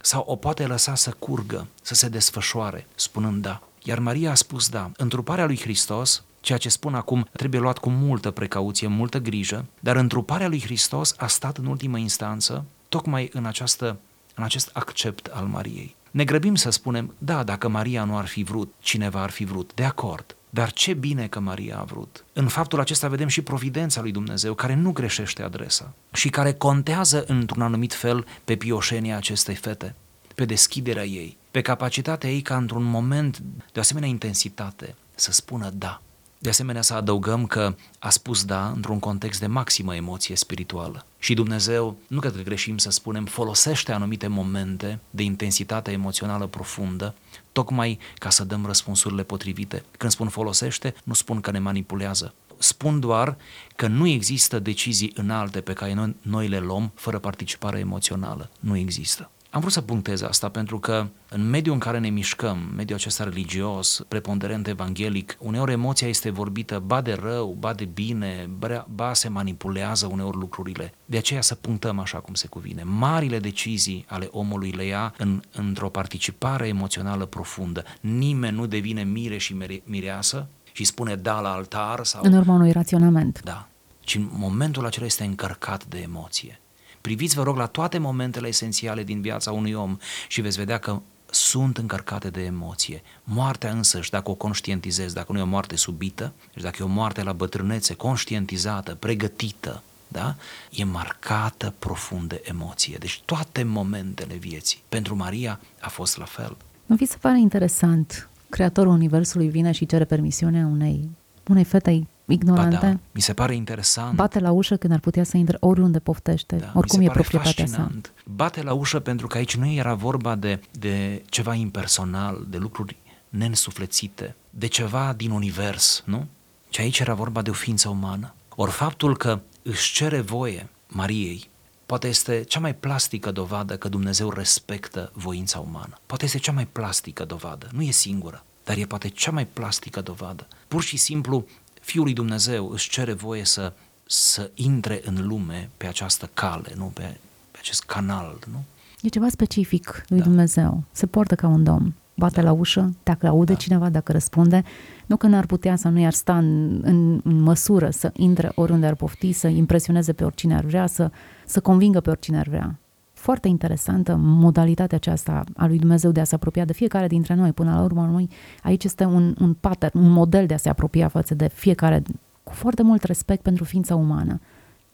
sau 0.01 0.25
o 0.27 0.37
poate 0.37 0.67
lăsa 0.67 0.95
să 0.95 1.11
curgă, 1.19 1.67
să 1.83 1.95
se 1.95 2.09
desfășoare, 2.09 2.87
spunând 2.95 3.43
da. 3.43 3.63
Iar 3.83 3.99
Maria 3.99 4.31
a 4.31 4.35
spus 4.35 4.69
da. 4.69 4.91
Întruparea 4.97 5.47
lui 5.47 5.61
Hristos, 5.61 6.23
ceea 6.47 6.59
ce 6.59 6.69
spun 6.69 6.95
acum, 6.95 7.29
trebuie 7.33 7.61
luat 7.61 7.79
cu 7.79 7.91
multă 7.91 8.31
precauție, 8.31 8.87
multă 8.87 9.19
grijă, 9.19 9.65
dar 9.81 9.97
întruparea 9.97 10.49
lui 10.49 10.61
Hristos 10.61 11.15
a 11.19 11.27
stat 11.27 11.57
în 11.57 11.67
ultimă 11.67 11.99
instanță 11.99 12.65
tocmai 12.89 13.29
în, 13.33 13.45
această, 13.45 13.99
în 14.35 14.45
acest 14.45 14.71
accept 14.73 15.27
al 15.27 15.45
Mariei. 15.45 15.97
Ne 16.11 16.25
grăbim 16.25 16.55
să 16.55 16.71
spunem, 16.71 17.15
da, 17.19 17.43
dacă 17.43 17.69
Maria 17.69 18.05
nu 18.05 18.17
ar 18.17 18.27
fi 18.27 18.43
vrut, 18.43 18.73
cineva 18.79 19.23
ar 19.23 19.31
fi 19.31 19.45
vrut, 19.45 19.75
de 19.75 19.85
acord. 19.85 20.37
Dar 20.51 20.73
ce 20.73 20.95
bine 20.95 21.27
că 21.27 21.41
Maria 21.41 21.79
a 21.79 21.85
vrut. 21.85 22.25
În 22.33 22.49
faptul 22.49 22.81
acesta 22.81 23.09
vedem 23.09 23.29
și 23.29 23.43
providența 23.43 24.01
lui 24.01 24.13
Dumnezeu, 24.13 24.55
care 24.55 24.75
nu 24.75 24.93
greșește 24.93 25.43
adresa 25.43 25.93
și 26.13 26.29
care 26.29 26.53
contează 26.53 27.25
într-un 27.27 27.63
anumit 27.63 27.95
fel 27.95 28.27
pe 28.45 28.57
pioșenia 28.57 29.17
acestei 29.17 29.55
fete, 29.55 29.95
pe 30.35 30.45
deschiderea 30.45 31.05
ei, 31.05 31.37
pe 31.51 31.61
capacitatea 31.61 32.31
ei 32.31 32.41
ca 32.41 32.57
într-un 32.57 32.83
moment 32.83 33.43
de 33.73 33.81
asemenea 33.81 34.09
intensitate 34.09 34.95
să 35.15 35.33
spună 35.33 35.71
da. 35.75 36.01
De 36.39 36.49
asemenea 36.49 36.83
să 36.83 36.95
adăugăm 36.95 37.47
că 37.47 37.75
a 37.99 38.11
spus 38.11 38.45
da 38.45 38.69
într-un 38.69 38.99
context 38.99 39.41
de 39.41 39.47
maximă 39.47 39.95
emoție 39.95 40.37
spirituală. 40.37 41.07
Și 41.19 41.35
Dumnezeu, 41.35 41.97
nu 42.07 42.21
cred 42.21 42.35
că 42.35 42.43
greșim 42.43 42.79
să 42.79 42.91
spunem, 42.91 43.25
folosește 43.25 43.93
anumite 43.93 44.27
momente 44.27 45.01
de 45.11 45.23
intensitate 45.23 45.91
emoțională 45.91 46.47
profundă, 46.47 47.15
tocmai 47.53 47.99
ca 48.19 48.31
să 48.31 48.45
dăm 48.45 48.67
răspunsurile 48.67 49.23
potrivite. 49.23 49.85
Când 49.99 50.13
spun 50.13 50.29
folosește, 50.29 50.95
nu 51.05 51.15
spun 51.15 51.41
că 51.41 51.51
ne 51.51 51.59
manipulează. 51.59 52.35
Spun 52.59 53.01
doar 53.01 53.37
că 53.77 53.87
nu 53.87 54.07
există 54.07 54.59
decizii 54.59 55.13
înalte 55.15 55.61
pe 55.61 55.73
care 55.73 55.93
noi, 55.93 56.17
noi 56.23 56.49
le 56.49 56.59
luăm 56.59 56.93
fără 56.95 57.19
participare 57.19 57.79
emoțională. 57.79 58.51
Nu 58.61 58.77
există. 58.77 59.31
Am 59.51 59.61
vrut 59.61 59.73
să 59.73 59.81
punctez 59.81 60.23
asta 60.23 60.49
pentru 60.49 60.79
că 60.79 61.07
în 61.29 61.49
mediul 61.49 61.75
în 61.75 61.81
care 61.81 61.99
ne 61.99 62.09
mișcăm, 62.09 62.73
mediul 62.77 62.99
acesta 62.99 63.25
religios, 63.25 64.05
preponderent 64.09 64.67
evanghelic, 64.67 65.37
uneori 65.41 65.73
emoția 65.73 66.09
este 66.09 66.31
vorbită 66.31 66.83
ba 66.87 67.01
de 67.01 67.13
rău, 67.13 67.57
ba 67.59 67.73
de 67.73 67.85
bine, 67.85 68.51
ba 68.95 69.15
se 69.15 69.29
manipulează 69.29 70.07
uneori 70.07 70.37
lucrurile. 70.37 70.93
De 71.05 71.17
aceea 71.17 71.41
să 71.41 71.55
punctăm 71.55 71.99
așa 71.99 72.19
cum 72.19 72.35
se 72.35 72.47
cuvine. 72.47 72.83
Marile 72.83 73.39
decizii 73.39 74.05
ale 74.09 74.29
omului 74.31 74.71
le 74.71 74.85
ia 74.85 75.15
în, 75.19 75.43
într-o 75.53 75.89
participare 75.89 76.69
emoțională 76.69 77.25
profundă. 77.25 77.85
Nimeni 78.01 78.57
nu 78.57 78.67
devine 78.67 79.03
mire 79.03 79.37
și 79.37 79.57
mireasă 79.85 80.47
și 80.73 80.85
spune 80.85 81.15
da 81.15 81.41
la 81.41 81.53
altar 81.53 82.05
sau... 82.05 82.21
În 82.25 82.33
urma 82.33 82.55
unui 82.55 82.73
raționament. 82.73 83.41
Da. 83.45 83.69
Ci 84.01 84.15
în 84.15 84.29
momentul 84.33 84.87
acela 84.87 85.07
este 85.07 85.25
încărcat 85.25 85.85
de 85.85 85.99
emoție. 85.99 86.61
Priviți, 87.07 87.35
vă 87.35 87.43
rog, 87.43 87.57
la 87.57 87.67
toate 87.67 87.99
momentele 87.99 88.49
esențiale 88.49 89.03
din 89.03 89.21
viața 89.21 89.53
unui 89.53 89.73
om 89.73 89.97
și 90.29 90.41
veți 90.41 90.59
vedea 90.59 90.79
că 90.79 91.01
sunt 91.31 91.79
încărcate 91.79 92.31
de 92.31 92.43
emoție. 92.43 93.03
Moartea 93.25 93.71
însăși, 93.71 94.11
dacă 94.11 94.31
o 94.31 94.35
conștientizezi, 94.35 95.15
dacă 95.15 95.33
nu 95.33 95.39
e 95.39 95.43
o 95.43 95.47
moarte 95.47 95.77
subită, 95.77 96.33
deci 96.55 96.63
dacă 96.63 96.77
e 96.81 96.85
o 96.85 96.89
moarte 96.89 97.23
la 97.23 97.33
bătrânețe, 97.33 97.95
conștientizată, 97.95 98.95
pregătită, 98.95 99.83
da? 100.09 100.35
e 100.71 100.85
marcată 100.85 101.75
profund 101.79 102.29
de 102.29 102.43
emoție. 102.45 102.97
Deci 102.99 103.23
toate 103.25 103.63
momentele 103.63 104.35
vieții. 104.35 104.83
Pentru 104.89 105.17
Maria 105.17 105.61
a 105.81 105.89
fost 105.89 106.17
la 106.17 106.25
fel. 106.25 106.57
Nu 106.87 106.97
vi 106.97 107.05
se 107.05 107.17
pare 107.21 107.39
interesant? 107.39 108.29
Creatorul 108.49 108.93
Universului 108.93 109.49
vine 109.49 109.73
și 109.73 109.87
cere 109.87 110.05
permisiunea 110.05 110.67
unei, 110.67 111.11
unei 111.49 111.65
fete 111.65 112.07
ignorante. 112.33 112.77
Ba 112.77 112.87
da, 112.87 112.99
mi 113.13 113.21
se 113.21 113.33
pare 113.33 113.55
interesant. 113.55 114.15
Bate 114.15 114.39
la 114.39 114.51
ușă 114.51 114.77
când 114.77 114.93
ar 114.93 114.99
putea 114.99 115.25
să 115.25 115.37
intre 115.37 115.57
oriunde 115.61 115.99
poftește, 115.99 116.57
da, 116.57 116.73
oricum 116.75 117.01
e 117.01 117.07
proprietatea 117.07 117.65
fascinant. 117.65 118.13
sa. 118.17 118.23
Bate 118.35 118.63
la 118.63 118.73
ușă 118.73 119.01
pentru 119.01 119.27
că 119.27 119.37
aici 119.37 119.57
nu 119.57 119.71
era 119.71 119.95
vorba 119.95 120.35
de, 120.35 120.61
de 120.71 121.23
ceva 121.29 121.55
impersonal, 121.55 122.47
de 122.49 122.57
lucruri 122.57 122.97
nensuflețite, 123.29 124.35
de 124.51 124.67
ceva 124.67 125.13
din 125.17 125.31
univers, 125.31 126.03
nu? 126.07 126.27
Și 126.71 126.81
aici 126.81 126.99
era 126.99 127.15
vorba 127.15 127.43
de 127.43 127.51
o 127.51 127.53
ființă 127.53 127.89
umană. 127.89 128.35
Ori 128.55 128.71
faptul 128.71 129.17
că 129.17 129.41
își 129.63 129.93
cere 129.93 130.21
voie 130.21 130.69
Mariei, 130.87 131.49
poate 131.87 132.09
este 132.09 132.43
cea 132.43 132.61
mai 132.61 132.75
plastică 132.75 133.31
dovadă 133.31 133.77
că 133.77 133.89
Dumnezeu 133.89 134.31
respectă 134.31 135.11
voința 135.15 135.59
umană. 135.59 135.99
Poate 136.07 136.25
este 136.25 136.39
cea 136.39 136.53
mai 136.53 136.67
plastică 136.67 137.25
dovadă, 137.25 137.69
nu 137.73 137.83
e 137.83 137.91
singură, 137.91 138.45
dar 138.65 138.77
e 138.77 138.85
poate 138.85 139.09
cea 139.09 139.31
mai 139.31 139.47
plastică 139.47 140.01
dovadă. 140.01 140.47
Pur 140.69 140.83
și 140.83 140.97
simplu 140.97 141.47
Fiul 141.87 142.05
lui 142.05 142.13
Dumnezeu 142.13 142.71
își 142.71 142.91
cere 142.91 143.13
voie 143.13 143.45
să, 143.45 143.73
să 144.07 144.51
intre 144.55 145.01
în 145.05 145.27
lume 145.27 145.71
pe 145.77 145.87
această 145.87 146.31
cale, 146.35 146.73
nu 146.77 146.85
pe, 146.85 147.17
pe 147.51 147.59
acest 147.59 147.83
canal, 147.83 148.39
nu? 148.53 148.65
E 149.03 149.09
ceva 149.09 149.29
specific 149.29 150.05
lui 150.09 150.19
da. 150.19 150.25
Dumnezeu. 150.25 150.83
Se 150.93 151.07
poartă 151.07 151.35
ca 151.35 151.47
un 151.47 151.65
domn. 151.65 151.95
Bate 152.15 152.41
da. 152.41 152.47
la 152.47 152.53
ușă, 152.53 152.95
dacă 153.03 153.27
aude 153.27 153.53
da. 153.53 153.59
cineva, 153.59 153.89
dacă 153.89 154.13
răspunde, 154.13 154.65
nu 155.07 155.17
că 155.17 155.27
n-ar 155.27 155.47
putea 155.47 155.77
să 155.77 155.89
nu 155.89 155.99
i-ar 155.99 156.13
sta 156.13 156.37
în, 156.39 156.81
în, 156.85 157.21
în 157.25 157.41
măsură 157.41 157.91
să 157.91 158.11
intre 158.13 158.53
oriunde 158.55 158.87
ar 158.87 158.95
pofti, 158.95 159.33
să 159.33 159.47
impresioneze 159.47 160.13
pe 160.13 160.25
oricine 160.25 160.57
ar 160.57 160.65
vrea, 160.65 160.87
să, 160.87 161.11
să 161.47 161.61
convingă 161.61 162.01
pe 162.01 162.11
oricine 162.11 162.39
ar 162.39 162.47
vrea 162.49 162.79
foarte 163.27 163.49
interesantă 163.49 164.17
modalitatea 164.17 164.97
aceasta 164.97 165.45
a 165.57 165.67
lui 165.67 165.79
Dumnezeu 165.79 166.11
de 166.11 166.21
a 166.21 166.25
se 166.25 166.35
apropia 166.35 166.65
de 166.65 166.73
fiecare 166.73 167.07
dintre 167.07 167.35
noi. 167.35 167.53
Până 167.53 167.75
la 167.75 167.83
urmă, 167.83 168.07
noi, 168.11 168.29
aici 168.63 168.85
este 168.85 169.05
un, 169.05 169.35
un 169.41 169.55
pattern, 169.55 169.99
un 169.99 170.11
model 170.11 170.47
de 170.47 170.55
a 170.55 170.57
se 170.57 170.69
apropia 170.69 171.09
față 171.09 171.35
de 171.35 171.49
fiecare 171.49 172.03
cu 172.43 172.53
foarte 172.53 172.83
mult 172.83 173.03
respect 173.03 173.43
pentru 173.43 173.65
ființa 173.65 173.95
umană. 173.95 174.41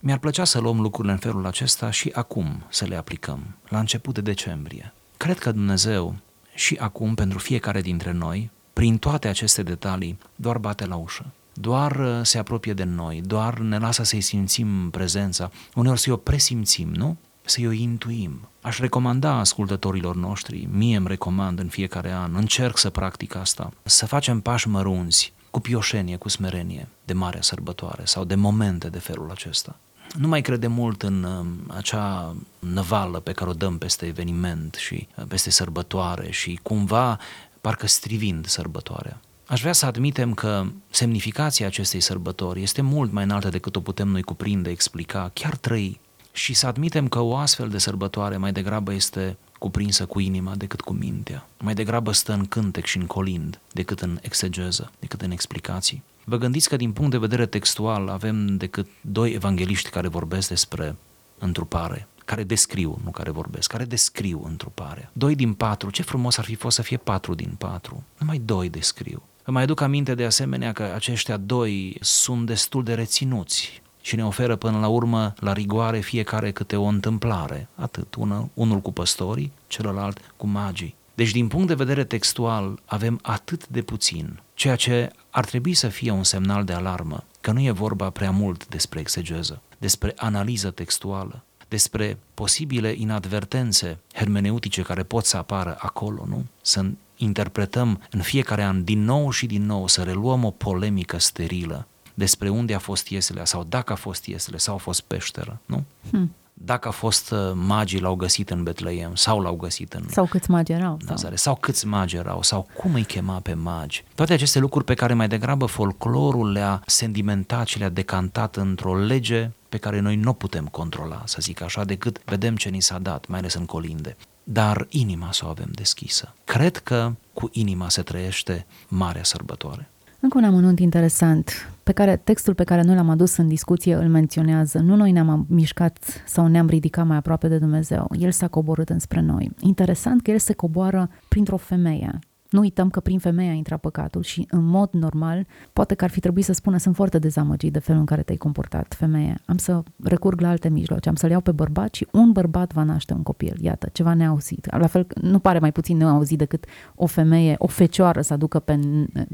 Mi-ar 0.00 0.18
plăcea 0.18 0.44
să 0.44 0.60
luăm 0.60 0.80
lucrurile 0.80 1.12
în 1.12 1.18
felul 1.18 1.46
acesta 1.46 1.90
și 1.90 2.10
acum 2.14 2.46
să 2.68 2.84
le 2.84 2.96
aplicăm, 2.96 3.40
la 3.68 3.78
început 3.78 4.14
de 4.14 4.20
decembrie. 4.20 4.92
Cred 5.16 5.38
că 5.38 5.52
Dumnezeu 5.52 6.14
și 6.54 6.76
acum, 6.80 7.14
pentru 7.14 7.38
fiecare 7.38 7.80
dintre 7.80 8.12
noi, 8.12 8.50
prin 8.72 8.98
toate 8.98 9.28
aceste 9.28 9.62
detalii, 9.62 10.18
doar 10.36 10.58
bate 10.58 10.86
la 10.86 10.96
ușă. 10.96 11.26
Doar 11.54 11.96
uh, 11.96 12.20
se 12.22 12.38
apropie 12.38 12.72
de 12.72 12.84
noi, 12.84 13.20
doar 13.26 13.58
ne 13.58 13.78
lasă 13.78 14.02
să-i 14.02 14.20
simțim 14.20 14.90
prezența, 14.90 15.50
uneori 15.74 16.00
să-i 16.00 16.12
o 16.12 16.16
presimțim, 16.16 16.88
nu? 16.94 17.16
Să-i 17.44 17.66
o 17.66 17.70
intuim. 17.70 18.48
Aș 18.60 18.78
recomanda 18.78 19.32
ascultătorilor 19.32 20.16
noștri, 20.16 20.68
mie 20.70 20.96
îmi 20.96 21.08
recomand 21.08 21.58
în 21.58 21.68
fiecare 21.68 22.12
an, 22.12 22.34
încerc 22.34 22.78
să 22.78 22.90
practic 22.90 23.34
asta, 23.34 23.72
să 23.82 24.06
facem 24.06 24.40
pași 24.40 24.68
mărunți, 24.68 25.32
cu 25.50 25.60
pioșenie, 25.60 26.16
cu 26.16 26.28
smerenie, 26.28 26.88
de 27.04 27.12
mare 27.12 27.38
sărbătoare 27.40 28.02
sau 28.04 28.24
de 28.24 28.34
momente 28.34 28.88
de 28.88 28.98
felul 28.98 29.30
acesta. 29.30 29.76
Nu 30.18 30.28
mai 30.28 30.40
crede 30.40 30.66
mult 30.66 31.02
în 31.02 31.22
uh, 31.22 31.74
acea 31.76 32.36
năvală 32.58 33.20
pe 33.20 33.32
care 33.32 33.50
o 33.50 33.52
dăm 33.52 33.78
peste 33.78 34.06
eveniment 34.06 34.74
și 34.74 35.08
uh, 35.16 35.24
peste 35.28 35.50
sărbătoare 35.50 36.30
și 36.30 36.58
cumva 36.62 37.18
parcă 37.60 37.86
strivind 37.86 38.46
sărbătoarea. 38.46 39.20
Aș 39.46 39.60
vrea 39.60 39.72
să 39.72 39.86
admitem 39.86 40.34
că 40.34 40.64
semnificația 40.90 41.66
acestei 41.66 42.00
sărbători 42.00 42.62
este 42.62 42.82
mult 42.82 43.12
mai 43.12 43.24
înaltă 43.24 43.48
decât 43.48 43.76
o 43.76 43.80
putem 43.80 44.08
noi 44.08 44.22
cuprinde, 44.22 44.70
explica, 44.70 45.30
chiar 45.32 45.56
trăi 45.56 46.00
și 46.32 46.54
să 46.54 46.66
admitem 46.66 47.08
că 47.08 47.20
o 47.20 47.36
astfel 47.36 47.68
de 47.68 47.78
sărbătoare 47.78 48.36
mai 48.36 48.52
degrabă 48.52 48.92
este 48.92 49.36
cuprinsă 49.58 50.06
cu 50.06 50.20
inima 50.20 50.54
decât 50.54 50.80
cu 50.80 50.92
mintea. 50.92 51.48
Mai 51.58 51.74
degrabă 51.74 52.12
stă 52.12 52.32
în 52.32 52.46
cântec 52.46 52.84
și 52.84 52.96
în 52.96 53.06
colind 53.06 53.60
decât 53.72 54.00
în 54.00 54.18
exegeză, 54.22 54.92
decât 54.98 55.20
în 55.22 55.30
explicații. 55.30 56.02
Vă 56.24 56.36
gândiți 56.36 56.68
că 56.68 56.76
din 56.76 56.92
punct 56.92 57.10
de 57.10 57.18
vedere 57.18 57.46
textual 57.46 58.08
avem 58.08 58.56
decât 58.56 58.86
doi 59.00 59.32
evangeliști 59.32 59.90
care 59.90 60.08
vorbesc 60.08 60.48
despre 60.48 60.96
întrupare, 61.38 62.08
care 62.24 62.42
descriu, 62.44 63.00
nu 63.04 63.10
care 63.10 63.30
vorbesc, 63.30 63.70
care 63.70 63.84
descriu 63.84 64.42
întruparea. 64.46 65.10
Doi 65.12 65.34
din 65.34 65.52
patru, 65.52 65.90
ce 65.90 66.02
frumos 66.02 66.36
ar 66.38 66.44
fi 66.44 66.54
fost 66.54 66.76
să 66.76 66.82
fie 66.82 66.96
patru 66.96 67.34
din 67.34 67.54
patru. 67.58 68.02
Numai 68.18 68.38
doi 68.38 68.68
descriu. 68.68 69.22
Vă 69.44 69.52
mai 69.52 69.62
aduc 69.62 69.80
aminte 69.80 70.14
de 70.14 70.24
asemenea 70.24 70.72
că 70.72 70.82
aceștia 70.94 71.36
doi 71.36 71.96
sunt 72.00 72.46
destul 72.46 72.84
de 72.84 72.94
reținuți 72.94 73.82
și 74.02 74.16
ne 74.16 74.24
oferă 74.24 74.56
până 74.56 74.78
la 74.78 74.88
urmă 74.88 75.34
la 75.36 75.52
rigoare 75.52 76.00
fiecare 76.00 76.50
câte 76.50 76.76
o 76.76 76.84
întâmplare, 76.84 77.68
atât, 77.74 78.14
una, 78.14 78.48
unul 78.54 78.80
cu 78.80 78.92
păstorii, 78.92 79.52
celălalt 79.66 80.20
cu 80.36 80.46
magii. 80.46 80.94
Deci 81.14 81.30
din 81.30 81.48
punct 81.48 81.66
de 81.66 81.74
vedere 81.74 82.04
textual 82.04 82.80
avem 82.84 83.18
atât 83.22 83.68
de 83.68 83.82
puțin, 83.82 84.40
ceea 84.54 84.76
ce 84.76 85.10
ar 85.30 85.44
trebui 85.44 85.74
să 85.74 85.88
fie 85.88 86.10
un 86.10 86.24
semnal 86.24 86.64
de 86.64 86.72
alarmă, 86.72 87.24
că 87.40 87.52
nu 87.52 87.60
e 87.60 87.70
vorba 87.70 88.10
prea 88.10 88.30
mult 88.30 88.68
despre 88.68 89.00
exegeză, 89.00 89.62
despre 89.78 90.12
analiză 90.16 90.70
textuală, 90.70 91.44
despre 91.68 92.18
posibile 92.34 92.94
inadvertențe 92.96 93.98
hermeneutice 94.12 94.82
care 94.82 95.02
pot 95.02 95.24
să 95.24 95.36
apară 95.36 95.76
acolo, 95.78 96.24
nu? 96.28 96.44
Să 96.62 96.84
interpretăm 97.16 98.00
în 98.10 98.20
fiecare 98.20 98.62
an 98.62 98.84
din 98.84 99.04
nou 99.04 99.30
și 99.30 99.46
din 99.46 99.66
nou, 99.66 99.86
să 99.86 100.02
reluăm 100.02 100.44
o 100.44 100.50
polemică 100.50 101.18
sterilă 101.18 101.86
despre 102.14 102.48
unde 102.48 102.74
a 102.74 102.78
fost 102.78 103.08
Ieselea 103.08 103.44
sau 103.44 103.66
dacă 103.68 103.92
a 103.92 103.96
fost 103.96 104.26
Ieselea 104.26 104.58
sau 104.58 104.74
a 104.74 104.78
fost 104.78 105.00
peșteră, 105.00 105.60
nu? 105.66 105.84
Hmm. 106.10 106.34
Dacă 106.54 106.88
a 106.88 106.90
fost 106.90 107.30
uh, 107.30 107.38
magii 107.54 108.00
l-au 108.00 108.14
găsit 108.14 108.50
în 108.50 108.62
Betleem 108.62 109.14
sau 109.14 109.40
l-au 109.40 109.54
găsit 109.54 109.92
în 109.92 110.04
Sau 110.08 110.24
câți 110.24 110.50
magi 110.50 110.72
erau. 110.72 110.98
Nazare, 111.06 111.36
sau. 111.36 111.52
sau 111.52 111.62
câți 111.62 111.86
magi 111.86 112.16
erau, 112.16 112.42
sau 112.42 112.68
cum 112.76 112.94
îi 112.94 113.04
chema 113.04 113.40
pe 113.40 113.54
magi. 113.54 114.04
Toate 114.14 114.32
aceste 114.32 114.58
lucruri 114.58 114.84
pe 114.84 114.94
care 114.94 115.14
mai 115.14 115.28
degrabă 115.28 115.66
folclorul 115.66 116.52
le-a 116.52 116.82
sedimentat 116.86 117.66
și 117.66 117.78
le-a 117.78 117.88
decantat 117.88 118.56
într-o 118.56 118.96
lege 118.96 119.50
pe 119.68 119.76
care 119.76 120.00
noi 120.00 120.16
nu 120.16 120.32
putem 120.32 120.66
controla, 120.66 121.22
să 121.24 121.38
zic 121.40 121.62
așa, 121.62 121.84
decât 121.84 122.20
vedem 122.24 122.56
ce 122.56 122.68
ni 122.68 122.80
s-a 122.80 122.98
dat, 122.98 123.26
mai 123.26 123.38
ales 123.38 123.54
în 123.54 123.64
colinde. 123.64 124.16
Dar 124.44 124.86
inima 124.90 125.32
să 125.32 125.44
o 125.46 125.48
avem 125.48 125.68
deschisă. 125.70 126.34
Cred 126.44 126.76
că 126.76 127.12
cu 127.32 127.48
inima 127.52 127.88
se 127.88 128.02
trăiește 128.02 128.66
marea 128.88 129.24
sărbătoare. 129.24 129.90
Încă 130.20 130.38
un 130.38 130.44
amănunt 130.44 130.78
interesant, 130.78 131.71
pe 131.82 131.92
care 131.92 132.16
textul 132.16 132.54
pe 132.54 132.64
care 132.64 132.82
noi 132.82 132.94
l-am 132.94 133.10
adus 133.10 133.36
în 133.36 133.48
discuție 133.48 133.94
îl 133.94 134.08
menționează. 134.08 134.78
Nu 134.78 134.96
noi 134.96 135.12
ne-am 135.12 135.46
mișcat 135.48 136.22
sau 136.26 136.46
ne-am 136.46 136.66
ridicat 136.66 137.06
mai 137.06 137.16
aproape 137.16 137.48
de 137.48 137.58
Dumnezeu. 137.58 138.10
El 138.18 138.30
s-a 138.30 138.48
coborât 138.48 138.88
înspre 138.88 139.20
noi. 139.20 139.50
Interesant 139.60 140.22
că 140.22 140.30
el 140.30 140.38
se 140.38 140.52
coboară 140.52 141.10
printr-o 141.28 141.56
femeie. 141.56 142.18
Nu 142.52 142.60
uităm 142.60 142.90
că 142.90 143.00
prin 143.00 143.18
femeie 143.18 143.50
a 143.50 143.52
intrat 143.52 143.80
păcatul 143.80 144.22
și 144.22 144.46
în 144.50 144.64
mod 144.64 144.88
normal, 144.92 145.46
poate 145.72 145.94
că 145.94 146.04
ar 146.04 146.10
fi 146.10 146.20
trebuit 146.20 146.44
să 146.44 146.52
spună 146.52 146.78
sunt 146.78 146.94
foarte 146.94 147.18
dezamăgit 147.18 147.72
de 147.72 147.78
felul 147.78 148.00
în 148.00 148.06
care 148.06 148.22
te-ai 148.22 148.36
comportat, 148.36 148.94
femeie. 148.98 149.40
Am 149.46 149.56
să 149.56 149.82
recurg 150.02 150.40
la 150.40 150.48
alte 150.48 150.68
mijloace, 150.68 151.08
am 151.08 151.14
să-l 151.14 151.30
iau 151.30 151.40
pe 151.40 151.52
bărbat 151.52 151.94
și 151.94 152.06
un 152.12 152.32
bărbat 152.32 152.72
va 152.72 152.82
naște 152.82 153.12
un 153.12 153.22
copil. 153.22 153.56
Iată, 153.60 153.88
ceva 153.92 154.14
neauzit. 154.14 154.66
La 154.70 154.86
fel, 154.86 155.06
nu 155.20 155.38
pare 155.38 155.58
mai 155.58 155.72
puțin 155.72 155.96
neauzit 155.96 156.38
decât 156.38 156.64
o 156.94 157.06
femeie, 157.06 157.54
o 157.58 157.66
fecioară 157.66 158.20
să 158.20 158.32
aducă 158.32 158.58
pe 158.58 158.80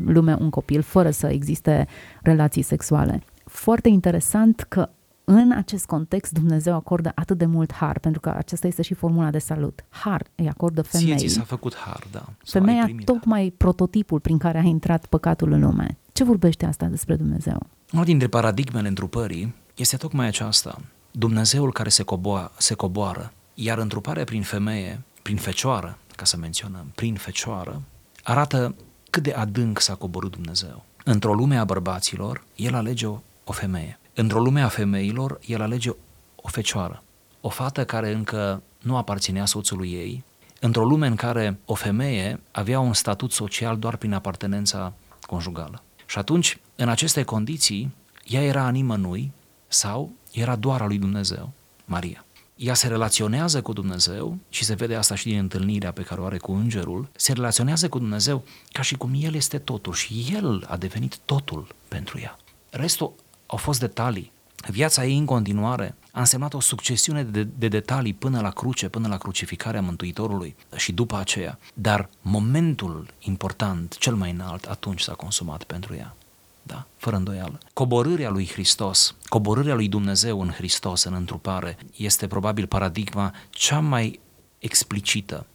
lume 0.05 0.37
un 0.41 0.51
copil 0.51 0.83
fără 0.83 1.11
să 1.11 1.27
existe 1.27 1.87
relații 2.23 2.63
sexuale. 2.63 3.23
Foarte 3.45 3.89
interesant 3.89 4.61
că 4.61 4.89
în 5.31 5.53
acest 5.53 5.87
context 5.87 6.33
Dumnezeu 6.33 6.75
acordă 6.75 7.13
atât 7.15 7.39
de 7.39 7.47
mult 7.47 7.73
har, 7.73 7.99
pentru 7.99 8.21
că 8.21 8.35
aceasta 8.37 8.67
este 8.67 8.83
și 8.83 8.95
formula 8.95 9.31
de 9.31 9.39
salut. 9.39 9.85
Har 9.89 10.27
îi 10.35 10.49
acordă 10.49 10.83
femeii. 10.83 11.17
Ție 11.17 11.29
ți 11.29 11.35
s-a 11.35 11.43
făcut 11.43 11.75
har, 11.77 12.07
da. 12.11 12.25
Femeia 12.45 12.87
tocmai 13.05 13.41
har. 13.41 13.53
prototipul 13.57 14.21
prin 14.21 14.39
care 14.39 14.59
a 14.59 14.63
intrat 14.63 15.07
păcatul 15.07 15.53
în 15.53 15.61
lume. 15.61 15.99
Ce 16.13 16.25
vorbește 16.25 16.67
asta 16.67 16.87
despre 16.87 17.17
Dumnezeu? 17.17 17.67
Unul 17.93 18.05
dintre 18.05 18.29
paradigmele 18.29 18.89
întrupării 18.89 19.55
este 19.75 19.97
tocmai 19.97 20.27
aceasta. 20.27 20.81
Dumnezeul 21.11 21.73
care 21.73 21.89
se, 21.89 22.03
coboa, 22.03 22.53
se 22.57 22.75
coboară, 22.75 23.33
iar 23.55 23.79
întruparea 23.79 24.25
prin 24.25 24.43
femeie, 24.43 25.01
prin 25.23 25.37
fecioară, 25.37 25.99
ca 26.17 26.25
să 26.25 26.37
menționăm, 26.37 26.87
prin 26.95 27.15
fecioară, 27.15 27.83
arată 28.23 28.75
cât 29.11 29.23
de 29.23 29.33
adânc 29.33 29.81
s-a 29.81 29.95
coborât 29.95 30.31
Dumnezeu. 30.31 30.85
Într-o 31.05 31.35
lume 31.35 31.57
a 31.57 31.65
bărbaților, 31.65 32.45
el 32.57 32.75
alege 32.75 33.07
o, 33.07 33.19
o 33.45 33.53
femeie. 33.53 33.99
Într-o 34.21 34.41
lume 34.41 34.61
a 34.61 34.69
femeilor, 34.69 35.39
el 35.47 35.61
alege 35.61 35.91
o 36.37 36.49
fecioară, 36.49 37.03
o 37.41 37.49
fată 37.49 37.85
care 37.85 38.13
încă 38.13 38.63
nu 38.83 38.97
aparținea 38.97 39.47
soțului 39.47 39.93
ei, 39.93 40.25
într-o 40.61 40.85
lume 40.85 41.07
în 41.07 41.15
care 41.15 41.59
o 41.65 41.75
femeie 41.75 42.41
avea 42.51 42.81
un 42.81 42.93
statut 42.93 43.33
social 43.33 43.79
doar 43.79 43.97
prin 43.97 44.13
apartenența 44.13 44.93
conjugală. 45.27 45.83
Și 46.07 46.19
atunci, 46.19 46.59
în 46.77 46.89
aceste 46.89 47.23
condiții, 47.23 47.95
ea 48.25 48.43
era 48.43 48.63
a 48.63 48.71
nimănui 48.71 49.33
sau 49.69 50.13
era 50.33 50.57
doar 50.57 50.81
a 50.81 50.87
lui 50.87 50.99
Dumnezeu, 50.99 51.53
Maria. 51.85 52.25
Ea 52.57 52.75
se 52.75 52.89
relaționează 52.89 53.63
cu 53.63 53.73
Dumnezeu 53.73 54.39
și 54.49 54.65
se 54.65 54.75
vede 54.75 54.95
asta 54.95 55.15
și 55.15 55.25
din 55.29 55.39
întâlnirea 55.39 55.93
pe 55.93 56.03
care 56.03 56.21
o 56.21 56.25
are 56.25 56.39
cu 56.39 56.53
îngerul, 56.53 57.09
se 57.17 57.33
relaționează 57.33 57.89
cu 57.89 57.99
Dumnezeu 57.99 58.45
ca 58.73 58.83
și 58.83 58.97
cum 58.97 59.11
El 59.15 59.35
este 59.35 59.59
totul 59.59 59.93
și 59.93 60.27
El 60.33 60.67
a 60.69 60.77
devenit 60.77 61.19
totul 61.25 61.75
pentru 61.89 62.19
ea. 62.21 62.39
Restul 62.71 63.13
au 63.51 63.57
fost 63.57 63.81
detalii. 63.81 64.33
Viața 64.71 65.05
ei 65.05 65.19
în 65.19 65.25
continuare 65.25 65.95
a 66.13 66.21
însemnat 66.21 66.55
o 66.55 66.61
succesiune 66.61 67.23
de, 67.23 67.43
de 67.43 67.69
detalii 67.69 68.15
până 68.15 68.41
la 68.41 68.51
cruce, 68.51 68.89
până 68.89 69.09
la 69.09 69.17
crucificarea 69.17 69.83
Mântuitorului 69.83 70.57
și 70.77 70.93
după 70.93 71.17
aceea. 71.17 71.59
Dar 71.75 72.09
momentul 72.23 73.07
important, 73.19 73.99
cel 73.99 74.15
mai 74.15 74.31
înalt, 74.31 74.65
atunci 74.65 75.01
s-a 75.01 75.13
consumat 75.13 75.65
pentru 75.65 75.95
ea. 75.95 76.17
Da, 76.63 76.87
fără 76.97 77.17
îndoială. 77.17 77.59
Coborârea 77.73 78.31
lui 78.31 78.47
Hristos, 78.47 79.15
coborârea 79.29 79.75
lui 79.75 79.89
Dumnezeu 79.89 80.41
în 80.41 80.51
Hristos, 80.51 81.03
în 81.03 81.15
întrupare, 81.15 81.79
este 81.97 82.27
probabil 82.27 82.67
paradigma 82.67 83.35
cea 83.51 83.81
mai 83.81 84.21
explicită 84.59 85.47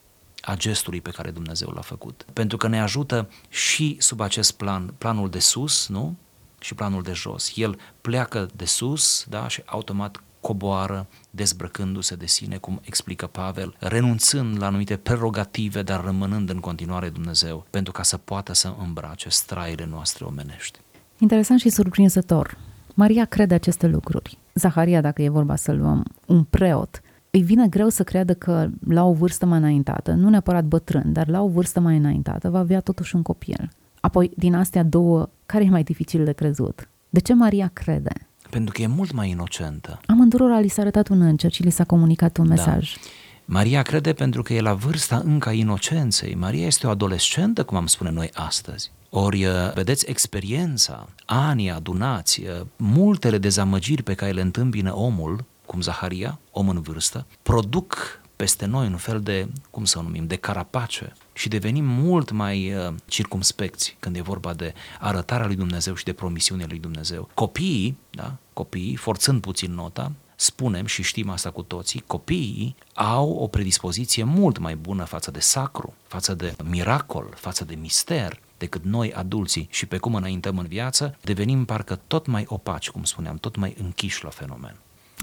a 0.41 0.55
gestului 0.55 1.01
pe 1.01 1.09
care 1.09 1.31
Dumnezeu 1.31 1.69
l-a 1.69 1.81
făcut. 1.81 2.25
Pentru 2.33 2.57
că 2.57 2.67
ne 2.67 2.81
ajută 2.81 3.29
și 3.49 3.95
sub 3.99 4.19
acest 4.19 4.51
plan, 4.51 4.93
planul 4.97 5.29
de 5.29 5.39
sus, 5.39 5.87
nu? 5.87 6.15
Și 6.63 6.73
planul 6.73 7.01
de 7.01 7.13
jos. 7.13 7.51
El 7.55 7.77
pleacă 8.01 8.47
de 8.55 8.65
sus 8.65 9.25
da, 9.29 9.47
și 9.47 9.61
automat 9.65 10.23
coboară, 10.39 11.07
dezbrăcându-se 11.29 12.15
de 12.15 12.25
sine, 12.25 12.57
cum 12.57 12.79
explică 12.83 13.27
Pavel, 13.27 13.75
renunțând 13.79 14.59
la 14.59 14.65
anumite 14.65 14.97
prerogative, 14.97 15.81
dar 15.81 16.03
rămânând 16.03 16.49
în 16.49 16.59
continuare 16.59 17.09
Dumnezeu, 17.09 17.65
pentru 17.69 17.91
ca 17.91 18.03
să 18.03 18.17
poată 18.17 18.53
să 18.53 18.73
îmbrace 18.85 19.29
straile 19.29 19.85
noastre 19.89 20.25
omenești. 20.25 20.79
Interesant 21.17 21.59
și 21.59 21.69
surprinzător. 21.69 22.57
Maria 22.93 23.25
crede 23.25 23.53
aceste 23.53 23.87
lucruri. 23.87 24.37
Zaharia, 24.53 25.01
dacă 25.01 25.21
e 25.21 25.29
vorba 25.29 25.55
să 25.55 25.71
luăm 25.71 26.05
un 26.25 26.43
preot, 26.43 27.01
îi 27.31 27.41
vine 27.41 27.67
greu 27.67 27.89
să 27.89 28.03
creadă 28.03 28.33
că 28.33 28.69
la 28.87 29.03
o 29.05 29.13
vârstă 29.13 29.45
mai 29.45 29.57
înaintată, 29.57 30.11
nu 30.11 30.29
neapărat 30.29 30.63
bătrân, 30.63 31.13
dar 31.13 31.27
la 31.27 31.41
o 31.41 31.47
vârstă 31.47 31.79
mai 31.79 31.97
înaintată, 31.97 32.49
va 32.49 32.59
avea 32.59 32.79
totuși 32.79 33.15
un 33.15 33.21
copil. 33.21 33.69
Apoi, 33.99 34.31
din 34.37 34.55
astea 34.55 34.83
două, 34.83 35.29
care 35.53 35.65
e 35.65 35.69
mai 35.69 35.83
dificil 35.83 36.23
de 36.23 36.31
crezut? 36.31 36.89
De 37.09 37.19
ce 37.19 37.33
Maria 37.33 37.69
crede? 37.73 38.27
Pentru 38.49 38.73
că 38.73 38.81
e 38.81 38.87
mult 38.87 39.11
mai 39.11 39.29
inocentă. 39.29 39.99
Amândurora 40.05 40.59
li 40.59 40.67
s-a 40.67 40.81
arătat 40.81 41.07
un 41.07 41.21
înger 41.21 41.51
și 41.51 41.63
li 41.63 41.69
s-a 41.69 41.83
comunicat 41.83 42.37
un 42.37 42.47
da. 42.47 42.53
mesaj. 42.53 42.93
Da. 42.93 43.01
Maria 43.45 43.81
crede 43.81 44.13
pentru 44.13 44.41
că 44.41 44.53
e 44.53 44.61
la 44.61 44.73
vârsta 44.73 45.21
încă 45.25 45.49
a 45.49 45.51
inocenței. 45.51 46.35
Maria 46.35 46.65
este 46.65 46.87
o 46.87 46.89
adolescentă, 46.89 47.63
cum 47.63 47.77
am 47.77 47.87
spune 47.87 48.09
noi 48.09 48.29
astăzi. 48.33 48.91
Ori, 49.09 49.45
uh, 49.45 49.73
vedeți, 49.73 50.09
experiența, 50.09 51.07
anii 51.25 51.71
adunați, 51.71 52.41
uh, 52.41 52.65
multele 52.75 53.37
dezamăgiri 53.37 54.03
pe 54.03 54.13
care 54.13 54.31
le 54.31 54.41
întâmpină 54.41 54.95
omul, 54.95 55.45
cum 55.65 55.81
Zaharia, 55.81 56.39
om 56.51 56.69
în 56.69 56.81
vârstă, 56.81 57.25
produc 57.41 58.21
peste 58.43 58.65
noi 58.65 58.87
un 58.87 58.97
fel 58.97 59.21
de, 59.21 59.47
cum 59.69 59.85
să 59.85 59.99
o 59.99 60.01
numim, 60.01 60.27
de 60.27 60.35
carapace 60.35 61.13
și 61.33 61.47
devenim 61.47 61.85
mult 61.85 62.31
mai 62.31 62.73
uh, 62.73 62.93
circumspecți 63.05 63.95
când 63.99 64.15
e 64.15 64.21
vorba 64.21 64.53
de 64.53 64.73
arătarea 64.99 65.45
lui 65.45 65.55
Dumnezeu 65.55 65.95
și 65.95 66.03
de 66.03 66.13
promisiunea 66.13 66.65
lui 66.69 66.79
Dumnezeu. 66.79 67.29
Copiii, 67.33 67.97
da, 68.09 68.35
copiii, 68.53 68.95
forțând 68.95 69.41
puțin 69.41 69.73
nota, 69.73 70.11
spunem 70.35 70.85
și 70.85 71.03
știm 71.03 71.29
asta 71.29 71.51
cu 71.51 71.61
toții, 71.61 72.03
copiii 72.07 72.75
au 72.93 73.29
o 73.29 73.47
predispoziție 73.47 74.23
mult 74.23 74.57
mai 74.57 74.75
bună 74.75 75.03
față 75.03 75.31
de 75.31 75.39
sacru, 75.39 75.93
față 76.07 76.33
de 76.33 76.55
miracol, 76.63 77.33
față 77.35 77.65
de 77.65 77.75
mister, 77.75 78.39
decât 78.57 78.83
noi 78.83 79.13
adulții 79.13 79.67
și 79.71 79.85
pe 79.85 79.97
cum 79.97 80.15
înaintăm 80.15 80.57
în 80.57 80.67
viață, 80.67 81.17
devenim 81.21 81.65
parcă 81.65 81.99
tot 82.07 82.25
mai 82.25 82.45
opaci, 82.47 82.89
cum 82.89 83.03
spuneam, 83.03 83.37
tot 83.37 83.55
mai 83.55 83.75
închiși 83.79 84.23
la 84.23 84.29
fenomen. 84.29 84.75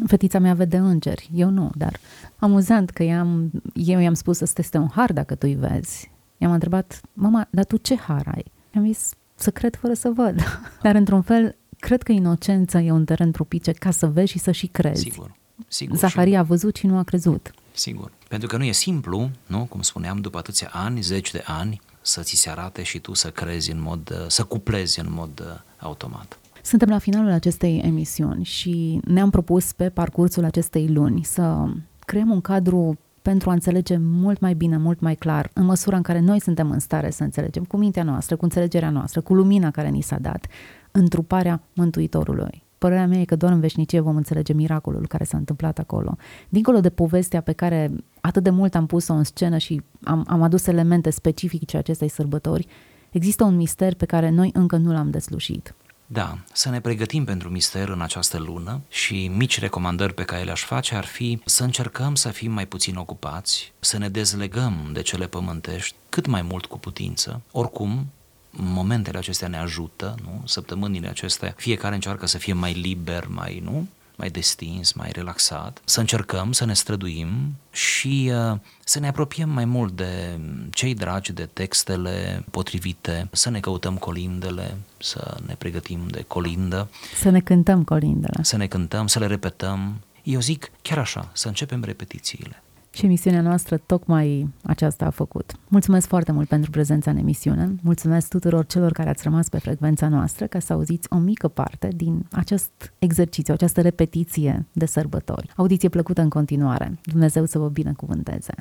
Fetița 0.06 0.38
mea 0.38 0.54
vede 0.54 0.76
îngeri, 0.76 1.30
eu 1.34 1.48
nu, 1.48 1.70
dar 1.74 2.00
amuzant 2.38 2.90
că 2.90 3.02
i-am, 3.02 3.50
eu 3.74 3.98
i-am 3.98 4.14
spus 4.14 4.40
ăsta 4.40 4.60
este 4.60 4.78
un 4.78 4.88
har 4.88 5.12
dacă 5.12 5.34
tu 5.34 5.46
îi 5.46 5.54
vezi. 5.54 6.10
I-am 6.38 6.52
întrebat, 6.52 7.00
mama, 7.12 7.48
dar 7.50 7.64
tu 7.64 7.76
ce 7.76 7.96
har 7.96 8.26
ai? 8.34 8.44
I-am 8.74 8.86
zis, 8.86 9.14
să 9.34 9.50
cred 9.50 9.76
fără 9.76 9.94
să 9.94 10.10
văd. 10.14 10.60
Dar 10.82 10.94
într-un 10.94 11.22
fel, 11.22 11.56
cred 11.78 12.02
că 12.02 12.12
inocența 12.12 12.80
e 12.80 12.90
un 12.90 13.04
teren 13.04 13.30
trupice 13.30 13.72
ca 13.72 13.90
să 13.90 14.06
vezi 14.06 14.30
și 14.30 14.38
să 14.38 14.50
și 14.50 14.66
crezi. 14.66 15.02
Sigur. 15.02 15.38
Sigur, 15.68 15.96
Zaharia 15.96 16.38
a 16.38 16.42
văzut 16.42 16.76
și 16.76 16.86
nu 16.86 16.98
a 16.98 17.02
crezut. 17.02 17.50
Sigur. 17.72 18.12
Pentru 18.28 18.48
că 18.48 18.56
nu 18.56 18.64
e 18.64 18.72
simplu, 18.72 19.30
nu? 19.46 19.64
Cum 19.64 19.82
spuneam, 19.82 20.20
după 20.20 20.38
atâția 20.38 20.70
ani, 20.72 21.00
zeci 21.00 21.30
de 21.30 21.42
ani, 21.46 21.80
să 22.00 22.22
ți 22.22 22.36
se 22.36 22.50
arate 22.50 22.82
și 22.82 22.98
tu 22.98 23.14
să 23.14 23.30
crezi 23.30 23.70
în 23.70 23.80
mod, 23.80 24.24
să 24.28 24.44
cuplezi 24.44 25.00
în 25.00 25.06
mod 25.10 25.40
uh, 25.40 25.60
automat. 25.78 26.38
Suntem 26.62 26.88
la 26.88 26.98
finalul 26.98 27.30
acestei 27.30 27.78
emisiuni 27.78 28.44
și 28.44 29.00
ne-am 29.04 29.30
propus 29.30 29.72
pe 29.72 29.88
parcursul 29.88 30.44
acestei 30.44 30.88
luni 30.88 31.24
să 31.24 31.64
creăm 31.98 32.30
un 32.30 32.40
cadru 32.40 32.98
pentru 33.22 33.50
a 33.50 33.52
înțelege 33.52 33.96
mult 33.96 34.40
mai 34.40 34.54
bine, 34.54 34.76
mult 34.76 35.00
mai 35.00 35.14
clar, 35.14 35.50
în 35.52 35.64
măsura 35.64 35.96
în 35.96 36.02
care 36.02 36.20
noi 36.20 36.40
suntem 36.40 36.70
în 36.70 36.78
stare 36.78 37.10
să 37.10 37.22
înțelegem 37.22 37.64
cu 37.64 37.76
mintea 37.76 38.02
noastră, 38.02 38.36
cu 38.36 38.44
înțelegerea 38.44 38.90
noastră, 38.90 39.20
cu 39.20 39.34
lumina 39.34 39.70
care 39.70 39.88
ni 39.88 40.00
s-a 40.00 40.18
dat, 40.18 40.46
întruparea 40.90 41.62
Mântuitorului. 41.72 42.62
Părerea 42.78 43.06
mea 43.06 43.20
e 43.20 43.24
că 43.24 43.36
doar 43.36 43.52
în 43.52 43.60
veșnicie 43.60 44.00
vom 44.00 44.16
înțelege 44.16 44.52
miracolul 44.52 45.06
care 45.06 45.24
s-a 45.24 45.36
întâmplat 45.36 45.78
acolo. 45.78 46.16
Dincolo 46.48 46.80
de 46.80 46.90
povestea 46.90 47.40
pe 47.40 47.52
care 47.52 47.90
atât 48.20 48.42
de 48.42 48.50
mult 48.50 48.74
am 48.74 48.86
pus-o 48.86 49.12
în 49.12 49.24
scenă 49.24 49.58
și 49.58 49.82
am, 50.04 50.24
am 50.28 50.42
adus 50.42 50.66
elemente 50.66 51.10
specifice 51.10 51.76
acestei 51.76 52.08
sărbători, 52.08 52.66
există 53.10 53.44
un 53.44 53.56
mister 53.56 53.94
pe 53.94 54.04
care 54.04 54.30
noi 54.30 54.50
încă 54.52 54.76
nu 54.76 54.92
l-am 54.92 55.10
deslușit. 55.10 55.74
Da, 56.12 56.38
să 56.52 56.68
ne 56.68 56.80
pregătim 56.80 57.24
pentru 57.24 57.48
mister 57.48 57.88
în 57.88 58.00
această 58.00 58.38
lună 58.38 58.80
și 58.88 59.30
mici 59.34 59.58
recomandări 59.58 60.14
pe 60.14 60.24
care 60.24 60.42
le-aș 60.42 60.62
face 60.62 60.94
ar 60.94 61.04
fi 61.04 61.40
să 61.44 61.64
încercăm 61.64 62.14
să 62.14 62.28
fim 62.28 62.52
mai 62.52 62.66
puțin 62.66 62.96
ocupați, 62.96 63.72
să 63.80 63.98
ne 63.98 64.08
dezlegăm 64.08 64.90
de 64.92 65.02
cele 65.02 65.26
pământești 65.26 65.94
cât 66.08 66.26
mai 66.26 66.42
mult 66.42 66.66
cu 66.66 66.78
putință. 66.78 67.40
Oricum, 67.52 68.06
momentele 68.50 69.18
acestea 69.18 69.48
ne 69.48 69.58
ajută, 69.58 70.14
nu? 70.22 70.42
Săptămânile 70.44 71.08
acestea, 71.08 71.54
fiecare 71.56 71.94
încearcă 71.94 72.26
să 72.26 72.38
fie 72.38 72.52
mai 72.52 72.72
liber, 72.72 73.26
mai, 73.28 73.60
nu? 73.64 73.88
Mai 74.20 74.30
destins, 74.30 74.92
mai 74.92 75.10
relaxat, 75.12 75.80
să 75.84 76.00
încercăm 76.00 76.52
să 76.52 76.64
ne 76.64 76.74
străduim 76.74 77.54
și 77.70 78.32
uh, 78.52 78.58
să 78.84 79.00
ne 79.00 79.08
apropiem 79.08 79.48
mai 79.50 79.64
mult 79.64 79.96
de 79.96 80.40
cei 80.70 80.94
dragi, 80.94 81.32
de 81.32 81.48
textele 81.52 82.44
potrivite, 82.50 83.28
să 83.32 83.50
ne 83.50 83.60
căutăm 83.60 83.96
colindele, 83.96 84.76
să 84.98 85.36
ne 85.46 85.54
pregătim 85.54 86.06
de 86.08 86.24
colindă. 86.26 86.88
Să 87.16 87.30
ne 87.30 87.40
cântăm 87.40 87.84
colindele. 87.84 88.42
Să 88.42 88.56
ne 88.56 88.66
cântăm, 88.66 89.06
să 89.06 89.18
le 89.18 89.26
repetăm. 89.26 90.00
Eu 90.22 90.40
zic 90.40 90.70
chiar 90.82 90.98
așa, 90.98 91.30
să 91.32 91.48
începem 91.48 91.84
repetițiile. 91.84 92.62
Și 92.90 93.04
emisiunea 93.04 93.40
noastră 93.40 93.76
tocmai 93.76 94.48
aceasta 94.62 95.04
a 95.04 95.10
făcut. 95.10 95.52
Mulțumesc 95.68 96.06
foarte 96.06 96.32
mult 96.32 96.48
pentru 96.48 96.70
prezența 96.70 97.10
în 97.10 97.16
emisiune. 97.16 97.74
Mulțumesc 97.82 98.28
tuturor 98.28 98.66
celor 98.66 98.92
care 98.92 99.08
ați 99.08 99.22
rămas 99.22 99.48
pe 99.48 99.58
frecvența 99.58 100.08
noastră 100.08 100.46
ca 100.46 100.58
să 100.58 100.72
auziți 100.72 101.06
o 101.10 101.16
mică 101.16 101.48
parte 101.48 101.88
din 101.96 102.26
acest 102.30 102.92
exercițiu, 102.98 103.54
această 103.54 103.80
repetiție 103.80 104.66
de 104.72 104.86
sărbători. 104.86 105.50
Audiție 105.56 105.88
plăcută 105.88 106.20
în 106.20 106.28
continuare. 106.28 106.98
Dumnezeu 107.02 107.44
să 107.46 107.58
vă 107.58 107.68
binecuvânteze. 107.68 108.54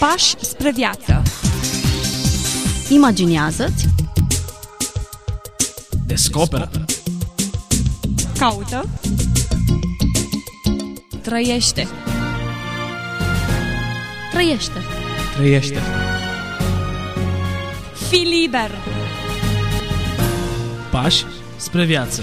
Pași 0.00 0.36
spre 0.40 0.72
viață. 0.72 1.22
Imaginează-ți 2.90 3.88
Descoperă. 6.06 6.70
Caută. 8.38 8.88
Trăiește. 11.22 11.86
Trăiește 14.38 14.82
Trăiește. 15.36 15.80
Fii 18.08 18.40
liber. 18.40 18.70
Pași 20.90 21.24
spre 21.56 21.84
viață. 21.84 22.22